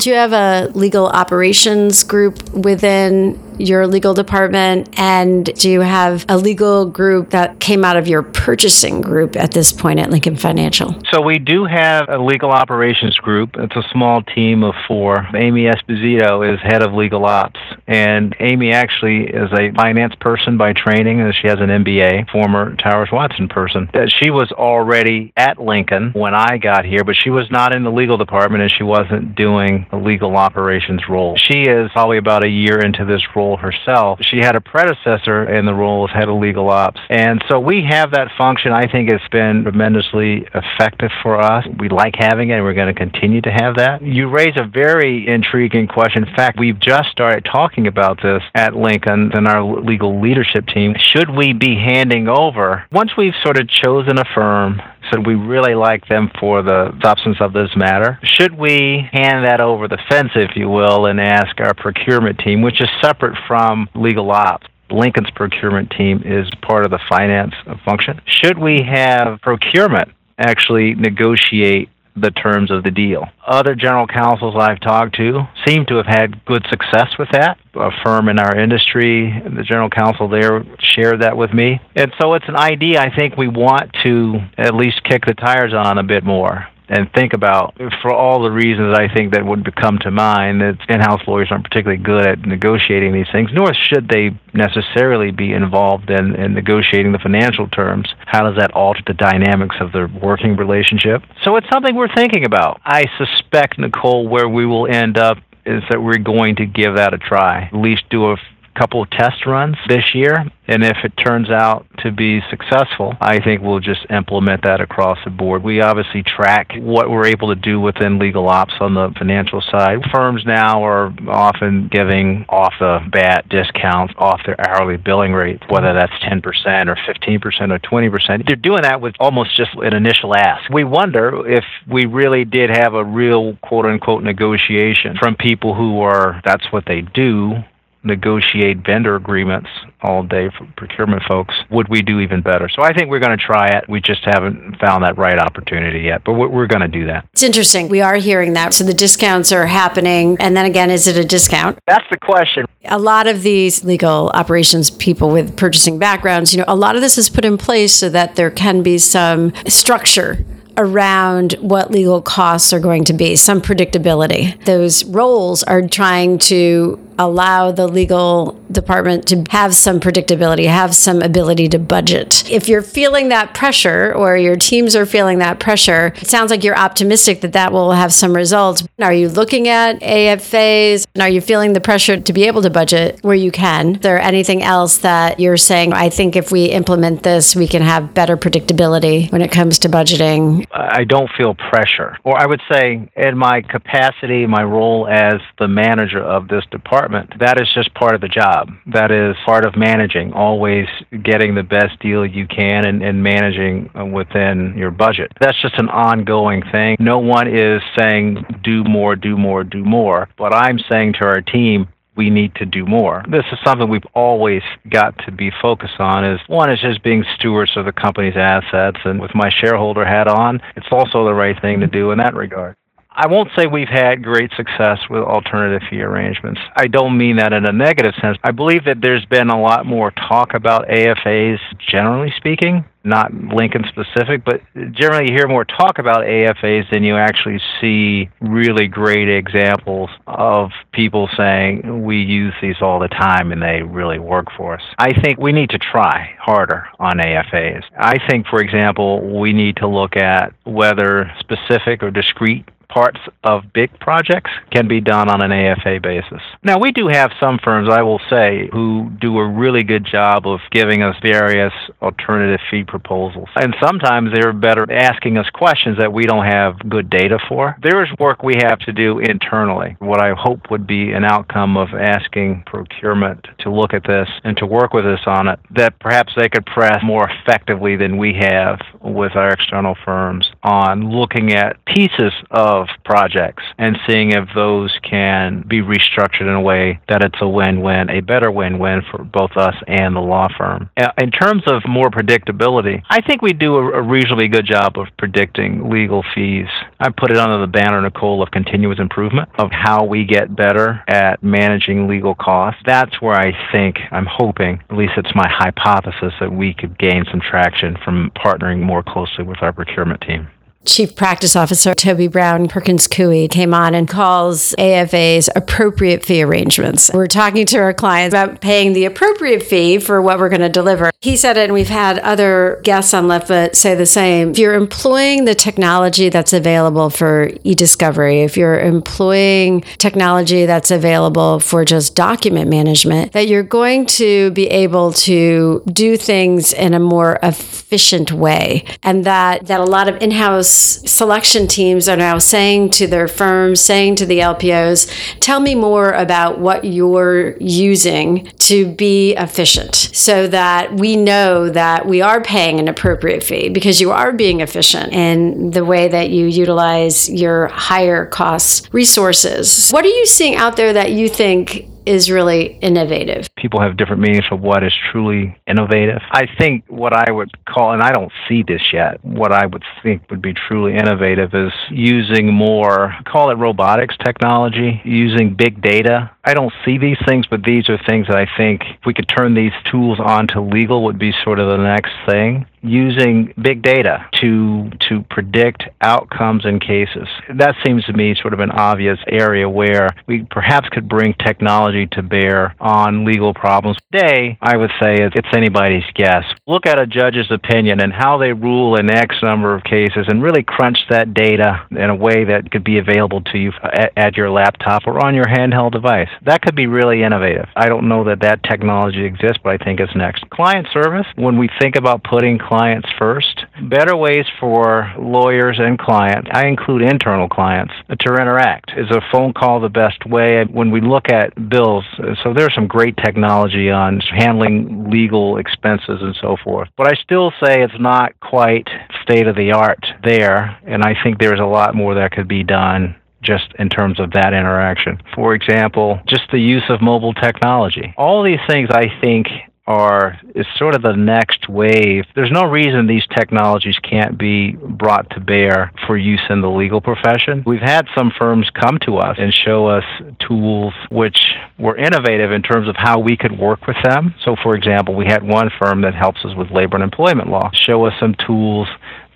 Do 0.00 0.08
you 0.08 0.16
have 0.16 0.32
a 0.32 0.70
legal 0.72 1.08
operations 1.08 2.04
group 2.04 2.54
within 2.54 3.38
your 3.60 3.86
legal 3.86 4.14
department? 4.14 4.88
And 4.98 5.44
do 5.44 5.70
you 5.70 5.80
have 5.80 6.24
a 6.28 6.38
legal 6.38 6.86
group 6.86 7.30
that 7.30 7.60
came 7.60 7.84
out 7.84 7.96
of 7.96 8.08
your 8.08 8.22
purchasing 8.22 9.02
group 9.02 9.36
at 9.36 9.52
this 9.52 9.72
point 9.72 10.00
at 10.00 10.10
Lincoln 10.10 10.36
Financial? 10.36 10.94
So 11.12 11.20
we 11.20 11.38
do 11.38 11.64
have 11.64 12.08
a 12.08 12.18
legal 12.18 12.50
operations 12.50 13.16
group. 13.18 13.50
It's 13.58 13.76
a 13.76 13.82
small 13.92 14.22
team 14.22 14.64
of 14.64 14.74
four. 14.88 15.26
Amy 15.34 15.64
Esposito 15.64 16.50
is 16.50 16.58
head 16.60 16.82
of 16.82 16.94
legal 16.94 17.26
ops. 17.26 17.60
And 17.86 18.34
Amy 18.40 18.72
actually 18.72 19.24
is 19.24 19.50
a 19.52 19.72
finance 19.72 20.14
person 20.20 20.56
by 20.56 20.72
training, 20.72 21.20
and 21.20 21.34
she 21.34 21.48
has 21.48 21.58
an 21.60 21.68
MBA, 21.68 22.30
former 22.30 22.74
Towers 22.76 23.10
Watson 23.12 23.48
person. 23.48 23.90
Uh, 23.92 24.06
she 24.06 24.30
was 24.30 24.50
already 24.52 25.32
at 25.36 25.60
Lincoln 25.60 26.12
when 26.14 26.34
I 26.34 26.58
got 26.58 26.84
here, 26.84 27.04
but 27.04 27.16
she 27.16 27.30
was 27.30 27.50
not 27.50 27.74
in 27.74 27.84
the 27.84 27.90
legal 27.90 28.16
department 28.16 28.62
and 28.62 28.72
she 28.72 28.84
wasn't 28.84 29.34
doing 29.34 29.86
legal 29.92 30.36
operations 30.36 31.02
role. 31.08 31.36
She 31.36 31.62
is 31.62 31.90
probably 31.92 32.18
about 32.18 32.44
a 32.44 32.48
year 32.48 32.78
into 32.78 33.04
this 33.04 33.22
role 33.34 33.56
herself. 33.56 34.20
She 34.22 34.38
had 34.38 34.56
a 34.56 34.60
predecessor 34.60 35.44
in 35.44 35.66
the 35.66 35.74
role 35.74 36.08
as 36.08 36.14
head 36.14 36.28
of 36.28 36.36
legal 36.40 36.70
ops. 36.70 37.00
And 37.08 37.42
so 37.48 37.58
we 37.60 37.84
have 37.88 38.12
that 38.12 38.28
function. 38.36 38.72
I 38.72 38.90
think 38.90 39.10
it's 39.10 39.26
been 39.28 39.62
tremendously 39.62 40.46
effective 40.54 41.10
for 41.22 41.40
us. 41.40 41.66
We 41.78 41.88
like 41.88 42.14
having 42.16 42.50
it, 42.50 42.54
and 42.54 42.64
we're 42.64 42.74
going 42.74 42.94
to 42.94 42.98
continue 42.98 43.40
to 43.42 43.50
have 43.50 43.76
that. 43.76 44.02
You 44.02 44.28
raise 44.28 44.56
a 44.56 44.64
very 44.64 45.26
intriguing 45.26 45.88
question. 45.88 46.26
In 46.26 46.34
fact, 46.34 46.58
we've 46.58 46.78
just 46.78 47.10
started 47.10 47.44
talking 47.44 47.86
about 47.86 48.22
this 48.22 48.42
at 48.54 48.74
Lincoln 48.74 49.32
and 49.34 49.46
our 49.46 49.62
legal 49.62 50.20
leadership 50.20 50.66
team. 50.66 50.94
Should 50.98 51.30
we 51.30 51.52
be 51.52 51.76
handing 51.76 52.28
over, 52.28 52.84
once 52.92 53.16
we've 53.16 53.34
sort 53.42 53.58
of 53.58 53.68
chosen 53.68 54.18
a 54.18 54.24
firm, 54.34 54.80
said 55.08 55.26
we 55.26 55.34
really 55.34 55.74
like 55.74 56.06
them 56.08 56.30
for 56.38 56.62
the 56.62 56.96
substance 57.02 57.38
of 57.40 57.52
this 57.52 57.70
matter. 57.76 58.18
Should 58.22 58.56
we 58.56 59.08
hand 59.12 59.44
that 59.46 59.60
over 59.60 59.88
the 59.88 59.98
fence, 60.08 60.30
if 60.34 60.56
you 60.56 60.68
will, 60.68 61.06
and 61.06 61.20
ask 61.20 61.58
our 61.60 61.74
procurement 61.74 62.38
team, 62.38 62.62
which 62.62 62.80
is 62.80 62.88
separate 63.00 63.36
from 63.46 63.88
legal 63.94 64.30
ops? 64.30 64.66
Lincoln's 64.90 65.30
procurement 65.30 65.90
team 65.96 66.22
is 66.24 66.48
part 66.62 66.84
of 66.84 66.90
the 66.90 66.98
finance 67.08 67.54
function. 67.84 68.20
Should 68.26 68.58
we 68.58 68.82
have 68.82 69.40
procurement 69.40 70.10
actually 70.38 70.94
negotiate 70.94 71.88
the 72.16 72.30
terms 72.30 72.70
of 72.70 72.82
the 72.82 72.90
deal. 72.90 73.24
Other 73.46 73.74
general 73.74 74.06
counsels 74.06 74.54
I've 74.58 74.80
talked 74.80 75.16
to 75.16 75.48
seem 75.66 75.86
to 75.86 75.96
have 75.96 76.06
had 76.06 76.44
good 76.44 76.66
success 76.70 77.08
with 77.18 77.28
that. 77.32 77.58
A 77.74 77.90
firm 78.04 78.28
in 78.28 78.38
our 78.38 78.56
industry, 78.56 79.42
the 79.44 79.62
general 79.62 79.88
counsel 79.90 80.28
there 80.28 80.64
shared 80.80 81.22
that 81.22 81.36
with 81.36 81.52
me. 81.52 81.80
And 81.94 82.12
so 82.20 82.34
it's 82.34 82.48
an 82.48 82.56
idea 82.56 83.00
I 83.00 83.14
think 83.14 83.36
we 83.36 83.48
want 83.48 83.90
to 84.04 84.40
at 84.58 84.74
least 84.74 85.02
kick 85.04 85.24
the 85.26 85.34
tires 85.34 85.72
on 85.72 85.98
a 85.98 86.02
bit 86.02 86.24
more 86.24 86.66
and 86.90 87.10
think 87.12 87.32
about 87.32 87.74
for 88.02 88.12
all 88.12 88.42
the 88.42 88.50
reasons 88.50 88.98
I 88.98 89.08
think 89.12 89.32
that 89.32 89.46
would 89.46 89.74
come 89.76 89.98
to 89.98 90.10
mind 90.10 90.60
that 90.60 90.78
in-house 90.88 91.22
lawyers 91.26 91.48
aren't 91.50 91.64
particularly 91.64 92.02
good 92.02 92.26
at 92.26 92.40
negotiating 92.40 93.12
these 93.12 93.28
things, 93.30 93.50
nor 93.52 93.72
should 93.72 94.08
they 94.08 94.36
necessarily 94.52 95.30
be 95.30 95.52
involved 95.52 96.10
in, 96.10 96.34
in 96.34 96.52
negotiating 96.52 97.12
the 97.12 97.18
financial 97.18 97.68
terms. 97.68 98.12
How 98.26 98.42
does 98.42 98.58
that 98.58 98.72
alter 98.72 99.02
the 99.06 99.14
dynamics 99.14 99.76
of 99.80 99.92
the 99.92 100.10
working 100.20 100.56
relationship? 100.56 101.22
So 101.44 101.56
it's 101.56 101.68
something 101.70 101.94
we're 101.94 102.12
thinking 102.12 102.44
about. 102.44 102.80
I 102.84 103.06
suspect, 103.16 103.78
Nicole, 103.78 104.26
where 104.26 104.48
we 104.48 104.66
will 104.66 104.88
end 104.88 105.16
up 105.16 105.38
is 105.64 105.84
that 105.90 106.02
we're 106.02 106.18
going 106.18 106.56
to 106.56 106.66
give 106.66 106.96
that 106.96 107.14
a 107.14 107.18
try. 107.18 107.64
At 107.72 107.74
least 107.74 108.02
do 108.10 108.32
a 108.32 108.36
couple 108.80 109.02
of 109.02 109.10
test 109.10 109.44
runs 109.44 109.76
this 109.88 110.14
year. 110.14 110.46
And 110.66 110.84
if 110.84 110.98
it 111.04 111.12
turns 111.16 111.50
out 111.50 111.86
to 111.98 112.12
be 112.12 112.40
successful, 112.48 113.12
I 113.20 113.40
think 113.40 113.60
we'll 113.60 113.80
just 113.80 114.06
implement 114.08 114.62
that 114.62 114.80
across 114.80 115.18
the 115.24 115.30
board. 115.30 115.62
We 115.62 115.82
obviously 115.82 116.22
track 116.22 116.70
what 116.76 117.10
we're 117.10 117.26
able 117.26 117.48
to 117.48 117.60
do 117.60 117.80
within 117.80 118.18
legal 118.18 118.48
ops 118.48 118.74
on 118.80 118.94
the 118.94 119.10
financial 119.18 119.60
side. 119.60 119.98
Firms 120.12 120.44
now 120.46 120.84
are 120.84 121.12
often 121.28 121.88
giving 121.90 122.46
off 122.48 122.72
the 122.78 123.00
bat 123.12 123.48
discounts 123.48 124.14
off 124.16 124.40
their 124.46 124.56
hourly 124.60 124.96
billing 124.96 125.32
rate, 125.32 125.60
whether 125.68 125.92
that's 125.92 126.12
10% 126.22 126.40
or 126.86 126.94
15% 126.94 127.72
or 127.72 127.78
20%. 127.80 128.46
They're 128.46 128.56
doing 128.56 128.82
that 128.82 129.00
with 129.00 129.14
almost 129.18 129.56
just 129.56 129.70
an 129.74 129.92
initial 129.92 130.36
ask. 130.36 130.70
We 130.70 130.84
wonder 130.84 131.46
if 131.50 131.64
we 131.90 132.06
really 132.06 132.44
did 132.44 132.70
have 132.70 132.94
a 132.94 133.04
real 133.04 133.56
quote 133.56 133.86
unquote 133.86 134.22
negotiation 134.22 135.16
from 135.18 135.34
people 135.34 135.74
who 135.74 136.00
are, 136.00 136.40
that's 136.44 136.64
what 136.72 136.84
they 136.86 137.00
do, 137.00 137.56
negotiate 138.02 138.78
vendor 138.84 139.14
agreements 139.16 139.68
all 140.02 140.22
day 140.22 140.48
for 140.56 140.66
procurement 140.76 141.22
folks, 141.28 141.54
would 141.70 141.88
we 141.88 142.02
do 142.02 142.20
even 142.20 142.40
better? 142.40 142.68
So 142.68 142.82
I 142.82 142.92
think 142.92 143.10
we're 143.10 143.20
going 143.20 143.36
to 143.36 143.44
try 143.44 143.68
it. 143.68 143.88
We 143.88 144.00
just 144.00 144.22
haven't 144.24 144.78
found 144.80 145.04
that 145.04 145.18
right 145.18 145.38
opportunity 145.38 146.00
yet, 146.00 146.22
but 146.24 146.34
we're, 146.34 146.48
we're 146.48 146.66
going 146.66 146.80
to 146.80 146.88
do 146.88 147.06
that. 147.06 147.26
It's 147.32 147.42
interesting. 147.42 147.88
We 147.88 148.00
are 148.00 148.16
hearing 148.16 148.54
that. 148.54 148.72
So 148.74 148.84
the 148.84 148.94
discounts 148.94 149.52
are 149.52 149.66
happening. 149.66 150.36
And 150.40 150.56
then 150.56 150.64
again, 150.64 150.90
is 150.90 151.06
it 151.06 151.16
a 151.16 151.24
discount? 151.24 151.78
That's 151.86 152.06
the 152.10 152.18
question. 152.18 152.66
A 152.86 152.98
lot 152.98 153.26
of 153.26 153.42
these 153.42 153.84
legal 153.84 154.30
operations 154.30 154.90
people 154.90 155.30
with 155.30 155.56
purchasing 155.56 155.98
backgrounds, 155.98 156.54
you 156.54 156.58
know, 156.58 156.64
a 156.66 156.76
lot 156.76 156.96
of 156.96 157.02
this 157.02 157.18
is 157.18 157.28
put 157.28 157.44
in 157.44 157.58
place 157.58 157.94
so 157.94 158.08
that 158.08 158.36
there 158.36 158.50
can 158.50 158.82
be 158.82 158.96
some 158.96 159.52
structure 159.66 160.44
around 160.80 161.52
what 161.60 161.90
legal 161.90 162.22
costs 162.22 162.72
are 162.72 162.80
going 162.80 163.04
to 163.04 163.12
be, 163.12 163.36
some 163.36 163.60
predictability. 163.60 164.62
Those 164.64 165.04
roles 165.04 165.62
are 165.62 165.82
trying 165.82 166.38
to 166.38 166.98
allow 167.20 167.70
the 167.70 167.86
legal 167.86 168.58
department 168.72 169.28
to 169.28 169.44
have 169.50 169.74
some 169.74 170.00
predictability, 170.00 170.66
have 170.66 170.96
some 170.96 171.20
ability 171.20 171.68
to 171.68 171.78
budget. 171.78 172.50
If 172.50 172.66
you're 172.66 172.80
feeling 172.80 173.28
that 173.28 173.52
pressure 173.52 174.14
or 174.14 174.38
your 174.38 174.56
teams 174.56 174.96
are 174.96 175.04
feeling 175.04 175.38
that 175.40 175.60
pressure, 175.60 176.14
it 176.16 176.28
sounds 176.28 176.50
like 176.50 176.64
you're 176.64 176.78
optimistic 176.78 177.42
that 177.42 177.52
that 177.52 177.72
will 177.72 177.92
have 177.92 178.12
some 178.14 178.34
results. 178.34 178.86
Are 179.00 179.12
you 179.12 179.28
looking 179.28 179.68
at 179.68 180.00
AFAs? 180.00 181.06
And 181.14 181.22
Are 181.22 181.28
you 181.28 181.42
feeling 181.42 181.74
the 181.74 181.80
pressure 181.80 182.18
to 182.18 182.32
be 182.32 182.44
able 182.44 182.62
to 182.62 182.70
budget 182.70 183.18
where 183.22 183.34
you 183.34 183.50
can? 183.50 183.96
Is 183.96 184.00
there 184.00 184.18
anything 184.18 184.62
else 184.62 184.98
that 184.98 185.38
you're 185.38 185.58
saying, 185.58 185.92
I 185.92 186.08
think 186.08 186.36
if 186.36 186.50
we 186.50 186.66
implement 186.66 187.22
this, 187.22 187.54
we 187.54 187.68
can 187.68 187.82
have 187.82 188.14
better 188.14 188.38
predictability 188.38 189.30
when 189.30 189.42
it 189.42 189.52
comes 189.52 189.78
to 189.80 189.90
budgeting? 189.90 190.66
I 190.72 191.04
don't 191.04 191.30
feel 191.36 191.54
pressure. 191.54 192.16
Or 192.24 192.38
I 192.38 192.46
would 192.46 192.60
say, 192.70 193.08
in 193.16 193.38
my 193.38 193.62
capacity, 193.62 194.46
my 194.46 194.62
role 194.62 195.08
as 195.08 195.40
the 195.58 195.68
manager 195.68 196.22
of 196.22 196.48
this 196.48 196.64
department. 196.70 197.32
That 197.40 197.60
is 197.60 197.68
just 197.74 197.92
part 197.94 198.14
of 198.14 198.20
the 198.20 198.28
job. 198.28 198.70
That 198.86 199.10
is 199.10 199.36
part 199.44 199.66
of 199.66 199.76
managing, 199.76 200.32
always 200.32 200.86
getting 201.24 201.54
the 201.54 201.62
best 201.62 201.98
deal 202.00 202.24
you 202.24 202.46
can 202.46 202.86
and, 202.86 203.02
and 203.02 203.22
managing 203.22 203.90
within 204.12 204.74
your 204.76 204.90
budget. 204.90 205.32
That's 205.40 205.60
just 205.60 205.78
an 205.78 205.88
ongoing 205.88 206.62
thing. 206.70 206.96
No 207.00 207.18
one 207.18 207.48
is 207.48 207.82
saying 207.98 208.44
do 208.62 208.84
more, 208.84 209.16
do 209.16 209.36
more, 209.36 209.64
do 209.64 209.84
more. 209.84 210.28
What 210.36 210.54
I'm 210.54 210.78
saying 210.90 211.14
to 211.14 211.26
our 211.26 211.40
team, 211.40 211.88
we 212.16 212.30
need 212.30 212.54
to 212.56 212.66
do 212.66 212.84
more. 212.84 213.24
This 213.30 213.44
is 213.52 213.58
something 213.64 213.88
we've 213.88 214.02
always 214.14 214.62
got 214.88 215.16
to 215.26 215.32
be 215.32 215.50
focused 215.62 216.00
on 216.00 216.24
is 216.24 216.40
one 216.48 216.70
is 216.70 216.80
just 216.80 217.02
being 217.02 217.24
stewards 217.36 217.76
of 217.76 217.84
the 217.84 217.92
company's 217.92 218.36
assets 218.36 218.98
and 219.04 219.20
with 219.20 219.34
my 219.34 219.50
shareholder 219.50 220.04
hat 220.04 220.28
on, 220.28 220.60
it's 220.76 220.88
also 220.90 221.24
the 221.24 221.34
right 221.34 221.60
thing 221.60 221.80
to 221.80 221.86
do 221.86 222.10
in 222.10 222.18
that 222.18 222.34
regard. 222.34 222.76
I 223.12 223.26
won't 223.26 223.50
say 223.56 223.66
we've 223.66 223.88
had 223.88 224.22
great 224.22 224.52
success 224.56 224.98
with 225.10 225.22
alternative 225.22 225.86
fee 225.90 226.00
arrangements. 226.00 226.60
I 226.76 226.86
don't 226.86 227.18
mean 227.18 227.36
that 227.36 227.52
in 227.52 227.66
a 227.66 227.72
negative 227.72 228.14
sense. 228.20 228.38
I 228.44 228.52
believe 228.52 228.84
that 228.84 229.00
there's 229.00 229.26
been 229.26 229.50
a 229.50 229.60
lot 229.60 229.84
more 229.84 230.12
talk 230.12 230.54
about 230.54 230.88
AFAs, 230.88 231.58
generally 231.78 232.32
speaking, 232.36 232.84
not 233.04 233.32
Lincoln 233.32 233.84
specific, 233.88 234.44
but 234.44 234.60
generally 234.92 235.30
you 235.30 235.36
hear 235.36 235.48
more 235.48 235.64
talk 235.64 235.98
about 235.98 236.18
AFAs 236.18 236.90
than 236.90 237.02
you 237.02 237.16
actually 237.16 237.60
see 237.80 238.28
really 238.40 238.88
great 238.88 239.28
examples 239.28 240.10
of 240.26 240.70
people 240.92 241.28
saying 241.36 242.04
we 242.04 242.22
use 242.22 242.54
these 242.60 242.76
all 242.80 242.98
the 242.98 243.08
time 243.08 243.52
and 243.52 243.62
they 243.62 243.82
really 243.82 244.18
work 244.18 244.46
for 244.56 244.74
us. 244.74 244.82
I 244.98 245.12
think 245.20 245.38
we 245.38 245.52
need 245.52 245.70
to 245.70 245.78
try 245.78 246.36
harder 246.38 246.88
on 246.98 247.18
AFAs. 247.18 247.84
I 247.98 248.18
think, 248.28 248.46
for 248.46 248.60
example, 248.60 249.40
we 249.40 249.52
need 249.52 249.76
to 249.76 249.88
look 249.88 250.16
at 250.16 250.52
whether 250.64 251.30
specific 251.40 252.02
or 252.02 252.10
discrete 252.10 252.68
parts 252.90 253.20
of 253.44 253.72
big 253.72 253.90
projects 254.00 254.50
can 254.70 254.88
be 254.88 255.00
done 255.00 255.28
on 255.28 255.42
an 255.42 255.52
AFA 255.52 256.00
basis. 256.02 256.42
Now, 256.62 256.78
we 256.78 256.92
do 256.92 257.08
have 257.08 257.30
some 257.40 257.58
firms, 257.62 257.88
I 257.90 258.02
will 258.02 258.20
say, 258.28 258.68
who 258.72 259.10
do 259.20 259.38
a 259.38 259.48
really 259.48 259.82
good 259.82 260.04
job 260.04 260.46
of 260.46 260.60
giving 260.70 261.02
us 261.02 261.16
various 261.22 261.72
alternative 262.02 262.60
fee 262.70 262.84
proposals. 262.84 263.48
And 263.56 263.74
sometimes 263.80 264.30
they're 264.34 264.52
better 264.52 264.90
asking 264.90 265.38
us 265.38 265.48
questions 265.50 265.98
that 265.98 266.12
we 266.12 266.24
don't 266.24 266.44
have 266.44 266.78
good 266.88 267.08
data 267.08 267.38
for. 267.48 267.76
There 267.82 268.02
is 268.02 268.10
work 268.18 268.42
we 268.42 268.56
have 268.56 268.78
to 268.80 268.92
do 268.92 269.18
internally. 269.18 269.96
What 270.00 270.20
I 270.20 270.34
hope 270.36 270.70
would 270.70 270.86
be 270.86 271.12
an 271.12 271.24
outcome 271.24 271.76
of 271.76 271.88
asking 271.94 272.64
procurement 272.66 273.46
to 273.60 273.70
look 273.70 273.94
at 273.94 274.04
this 274.04 274.28
and 274.44 274.56
to 274.58 274.66
work 274.66 274.92
with 274.92 275.06
us 275.06 275.20
on 275.26 275.48
it, 275.48 275.60
that 275.70 275.98
perhaps 276.00 276.32
they 276.36 276.48
could 276.48 276.66
press 276.66 277.02
more 277.02 277.30
effectively 277.30 277.96
than 277.96 278.18
we 278.18 278.34
have 278.34 278.80
with 279.00 279.36
our 279.36 279.50
external 279.50 279.96
firms 280.04 280.50
on 280.62 281.10
looking 281.10 281.52
at 281.52 281.82
pieces 281.84 282.32
of 282.50 282.79
of 282.80 282.88
projects 283.04 283.62
and 283.78 283.98
seeing 284.06 284.32
if 284.32 284.48
those 284.54 284.92
can 285.08 285.64
be 285.68 285.80
restructured 285.80 286.42
in 286.42 286.48
a 286.48 286.60
way 286.60 287.00
that 287.08 287.22
it's 287.22 287.38
a 287.40 287.48
win-win, 287.48 288.10
a 288.10 288.20
better 288.20 288.50
win-win 288.50 289.02
for 289.10 289.22
both 289.24 289.56
us 289.56 289.74
and 289.86 290.16
the 290.16 290.20
law 290.20 290.48
firm. 290.56 290.90
Uh, 290.96 291.08
in 291.20 291.30
terms 291.30 291.62
of 291.66 291.82
more 291.88 292.10
predictability, 292.10 293.02
I 293.08 293.20
think 293.20 293.42
we 293.42 293.52
do 293.52 293.76
a, 293.76 294.00
a 294.00 294.02
reasonably 294.02 294.48
good 294.48 294.66
job 294.66 294.98
of 294.98 295.06
predicting 295.18 295.90
legal 295.90 296.24
fees. 296.34 296.66
I 296.98 297.10
put 297.10 297.30
it 297.30 297.36
under 297.36 297.60
the 297.60 297.66
banner, 297.66 298.00
Nicole, 298.00 298.42
of 298.42 298.50
continuous 298.50 298.98
improvement 298.98 299.48
of 299.58 299.70
how 299.70 300.04
we 300.04 300.24
get 300.24 300.54
better 300.54 301.02
at 301.08 301.42
managing 301.42 302.08
legal 302.08 302.34
costs. 302.34 302.80
That's 302.86 303.20
where 303.20 303.34
I 303.34 303.52
think 303.72 303.98
I'm 304.10 304.26
hoping, 304.26 304.82
at 304.90 304.96
least 304.96 305.12
it's 305.16 305.34
my 305.34 305.48
hypothesis, 305.48 306.32
that 306.40 306.52
we 306.52 306.74
could 306.74 306.98
gain 306.98 307.24
some 307.30 307.40
traction 307.40 307.96
from 308.04 308.30
partnering 308.36 308.80
more 308.80 309.02
closely 309.02 309.44
with 309.44 309.62
our 309.62 309.72
procurement 309.72 310.20
team. 310.22 310.48
Chief 310.86 311.14
Practice 311.14 311.56
Officer 311.56 311.92
Toby 311.94 312.26
Brown 312.26 312.66
Perkins 312.66 313.06
Coie 313.06 313.50
came 313.50 313.74
on 313.74 313.94
and 313.94 314.08
calls 314.08 314.74
AFAs 314.78 315.50
appropriate 315.54 316.24
fee 316.24 316.42
arrangements. 316.42 317.10
We're 317.12 317.26
talking 317.26 317.66
to 317.66 317.78
our 317.78 317.92
clients 317.92 318.32
about 318.32 318.62
paying 318.62 318.94
the 318.94 319.04
appropriate 319.04 319.62
fee 319.62 319.98
for 319.98 320.22
what 320.22 320.38
we're 320.38 320.48
going 320.48 320.62
to 320.62 320.70
deliver. 320.70 321.10
He 321.20 321.36
said 321.36 321.58
it, 321.58 321.64
and 321.64 321.74
we've 321.74 321.90
had 321.90 322.18
other 322.20 322.80
guests 322.82 323.12
on 323.12 323.28
Left 323.28 323.48
Foot 323.48 323.76
say 323.76 323.94
the 323.94 324.06
same. 324.06 324.52
If 324.52 324.58
you're 324.58 324.72
employing 324.72 325.44
the 325.44 325.54
technology 325.54 326.30
that's 326.30 326.54
available 326.54 327.10
for 327.10 327.50
e 327.62 327.74
discovery, 327.74 328.40
if 328.40 328.56
you're 328.56 328.80
employing 328.80 329.82
technology 329.98 330.64
that's 330.64 330.90
available 330.90 331.60
for 331.60 331.84
just 331.84 332.14
document 332.14 332.70
management, 332.70 333.32
that 333.32 333.48
you're 333.48 333.62
going 333.62 334.06
to 334.06 334.50
be 334.52 334.66
able 334.68 335.12
to 335.12 335.82
do 335.92 336.16
things 336.16 336.72
in 336.72 336.94
a 336.94 337.00
more 337.00 337.38
efficient 337.42 338.32
way. 338.32 338.86
And 339.02 339.24
that, 339.26 339.66
that 339.66 339.80
a 339.80 339.84
lot 339.84 340.08
of 340.08 340.16
in 340.22 340.30
house 340.30 340.69
selection 340.70 341.66
teams 341.66 342.08
are 342.08 342.16
now 342.16 342.38
saying 342.38 342.90
to 342.90 343.06
their 343.06 343.28
firms, 343.28 343.80
saying 343.80 344.16
to 344.16 344.26
the 344.26 344.38
LPOs, 344.38 345.10
tell 345.40 345.60
me 345.60 345.74
more 345.74 346.12
about 346.12 346.58
what 346.58 346.84
you're 346.84 347.56
using 347.58 348.50
to 348.58 348.86
be 348.86 349.34
efficient 349.34 349.94
so 349.94 350.46
that 350.48 350.94
we 350.94 351.16
know 351.16 351.68
that 351.70 352.06
we 352.06 352.22
are 352.22 352.40
paying 352.40 352.78
an 352.78 352.88
appropriate 352.88 353.42
fee 353.42 353.68
because 353.68 354.00
you 354.00 354.10
are 354.10 354.32
being 354.32 354.60
efficient 354.60 355.12
in 355.12 355.70
the 355.70 355.84
way 355.84 356.08
that 356.08 356.30
you 356.30 356.46
utilize 356.46 357.28
your 357.28 357.68
higher 357.68 358.26
cost 358.26 358.88
resources. 358.92 359.90
What 359.90 360.04
are 360.04 360.08
you 360.08 360.26
seeing 360.26 360.56
out 360.56 360.76
there 360.76 360.92
that 360.92 361.12
you 361.12 361.28
think 361.28 361.86
is 362.06 362.30
really 362.30 362.78
innovative. 362.80 363.48
People 363.56 363.80
have 363.80 363.96
different 363.96 364.22
meanings 364.22 364.46
for 364.46 364.56
what 364.56 364.82
is 364.82 364.92
truly 365.10 365.56
innovative. 365.66 366.20
I 366.30 366.46
think 366.58 366.84
what 366.88 367.12
I 367.12 367.30
would 367.30 367.50
call, 367.66 367.92
and 367.92 368.02
I 368.02 368.12
don't 368.12 368.32
see 368.48 368.62
this 368.62 368.82
yet, 368.92 369.24
what 369.24 369.52
I 369.52 369.66
would 369.66 369.84
think 370.02 370.30
would 370.30 370.42
be 370.42 370.54
truly 370.54 370.96
innovative 370.96 371.54
is 371.54 371.72
using 371.90 372.52
more, 372.52 373.14
call 373.26 373.50
it 373.50 373.54
robotics 373.54 374.16
technology, 374.24 375.00
using 375.04 375.54
big 375.54 375.82
data. 375.82 376.30
I 376.44 376.54
don't 376.54 376.72
see 376.84 376.98
these 376.98 377.18
things, 377.26 377.46
but 377.46 377.62
these 377.62 377.88
are 377.88 377.98
things 378.06 378.26
that 378.28 378.36
I 378.36 378.46
think 378.56 378.82
if 378.82 379.06
we 379.06 379.14
could 379.14 379.28
turn 379.28 379.54
these 379.54 379.72
tools 379.90 380.18
onto 380.20 380.60
legal 380.60 381.04
would 381.04 381.18
be 381.18 381.32
sort 381.44 381.58
of 381.58 381.68
the 381.68 381.82
next 381.82 382.12
thing 382.26 382.66
using 382.82 383.52
big 383.60 383.82
data 383.82 384.28
to 384.40 384.90
to 385.08 385.22
predict 385.30 385.84
outcomes 386.00 386.64
in 386.64 386.80
cases. 386.80 387.28
That 387.54 387.74
seems 387.84 388.04
to 388.06 388.12
me 388.12 388.34
sort 388.40 388.54
of 388.54 388.60
an 388.60 388.70
obvious 388.70 389.18
area 389.28 389.68
where 389.68 390.08
we 390.26 390.46
perhaps 390.50 390.88
could 390.90 391.08
bring 391.08 391.34
technology 391.34 392.06
to 392.12 392.22
bear 392.22 392.74
on 392.80 393.24
legal 393.24 393.54
problems. 393.54 393.98
Today, 394.12 394.58
I 394.60 394.76
would 394.76 394.90
say 395.00 395.16
it's 395.20 395.36
anybody's 395.52 396.04
guess. 396.14 396.44
Look 396.66 396.86
at 396.86 396.98
a 396.98 397.06
judge's 397.06 397.50
opinion 397.50 398.00
and 398.00 398.12
how 398.12 398.38
they 398.38 398.52
rule 398.52 398.96
in 398.96 399.10
X 399.10 399.36
number 399.42 399.74
of 399.74 399.84
cases 399.84 400.26
and 400.28 400.42
really 400.42 400.62
crunch 400.62 400.98
that 401.10 401.34
data 401.34 401.86
in 401.90 402.10
a 402.10 402.14
way 402.14 402.44
that 402.44 402.70
could 402.70 402.84
be 402.84 402.98
available 402.98 403.40
to 403.42 403.58
you 403.58 403.72
at, 403.82 404.12
at 404.16 404.36
your 404.36 404.50
laptop 404.50 405.06
or 405.06 405.24
on 405.24 405.34
your 405.34 405.44
handheld 405.44 405.92
device. 405.92 406.28
That 406.44 406.62
could 406.62 406.76
be 406.76 406.86
really 406.86 407.22
innovative. 407.22 407.68
I 407.76 407.88
don't 407.88 408.08
know 408.08 408.24
that 408.24 408.40
that 408.40 408.62
technology 408.62 409.24
exists, 409.24 409.58
but 409.62 409.80
I 409.80 409.84
think 409.84 410.00
it's 410.00 410.14
next. 410.14 410.48
Client 410.50 410.86
service, 410.92 411.26
when 411.36 411.58
we 411.58 411.68
think 411.80 411.96
about 411.96 412.24
putting 412.24 412.58
clients 412.70 413.08
first. 413.18 413.64
Better 413.88 414.16
ways 414.16 414.46
for 414.60 415.12
lawyers 415.18 415.78
and 415.80 415.98
clients, 415.98 416.48
I 416.52 416.68
include 416.68 417.02
internal 417.02 417.48
clients, 417.48 417.92
to 418.08 418.34
interact. 418.34 418.92
Is 418.96 419.10
a 419.10 419.20
phone 419.32 419.52
call 419.52 419.80
the 419.80 419.88
best 419.88 420.24
way? 420.24 420.64
When 420.70 420.92
we 420.92 421.00
look 421.00 421.28
at 421.30 421.68
bills, 421.68 422.04
so 422.44 422.54
there's 422.54 422.72
some 422.76 422.86
great 422.86 423.16
technology 423.16 423.90
on 423.90 424.20
handling 424.20 425.10
legal 425.10 425.56
expenses 425.56 426.20
and 426.22 426.36
so 426.40 426.56
forth. 426.62 426.88
But 426.96 427.08
I 427.08 427.14
still 427.20 427.50
say 427.60 427.82
it's 427.82 427.98
not 427.98 428.38
quite 428.38 428.88
state 429.24 429.48
of 429.48 429.56
the 429.56 429.72
art 429.72 430.06
there, 430.22 430.78
and 430.86 431.02
I 431.02 431.16
think 431.24 431.40
there's 431.40 431.58
a 431.58 431.64
lot 431.64 431.96
more 431.96 432.14
that 432.14 432.30
could 432.30 432.46
be 432.46 432.62
done 432.62 433.16
just 433.42 433.72
in 433.80 433.88
terms 433.88 434.20
of 434.20 434.30
that 434.32 434.52
interaction. 434.52 435.20
For 435.34 435.54
example, 435.54 436.20
just 436.26 436.42
the 436.52 436.60
use 436.60 436.84
of 436.88 437.02
mobile 437.02 437.34
technology. 437.34 438.14
All 438.16 438.44
these 438.44 438.60
things 438.68 438.90
I 438.92 439.06
think 439.20 439.48
are 439.90 440.38
is 440.54 440.66
sort 440.76 440.94
of 440.94 441.02
the 441.02 441.16
next 441.16 441.68
wave. 441.68 442.24
There's 442.36 442.52
no 442.52 442.64
reason 442.64 443.06
these 443.08 443.26
technologies 443.36 443.98
can't 443.98 444.38
be 444.38 444.72
brought 444.72 445.28
to 445.30 445.40
bear 445.40 445.92
for 446.06 446.16
use 446.16 446.42
in 446.48 446.60
the 446.60 446.70
legal 446.70 447.00
profession. 447.00 447.64
We've 447.66 447.80
had 447.80 448.06
some 448.16 448.30
firms 448.38 448.70
come 448.70 448.98
to 449.06 449.18
us 449.18 449.36
and 449.38 449.52
show 449.52 449.86
us 449.86 450.04
tools 450.46 450.94
which 451.10 451.54
were 451.78 451.96
innovative 451.96 452.52
in 452.52 452.62
terms 452.62 452.88
of 452.88 452.94
how 452.96 453.18
we 453.18 453.36
could 453.36 453.58
work 453.58 453.86
with 453.88 453.96
them. 454.04 454.34
So, 454.44 454.54
for 454.62 454.76
example, 454.76 455.14
we 455.16 455.26
had 455.26 455.42
one 455.42 455.70
firm 455.80 456.02
that 456.02 456.14
helps 456.14 456.44
us 456.44 456.54
with 456.56 456.70
labor 456.70 456.96
and 456.96 457.02
employment 457.02 457.48
law 457.48 457.70
show 457.74 458.06
us 458.06 458.14
some 458.20 458.36
tools 458.46 458.86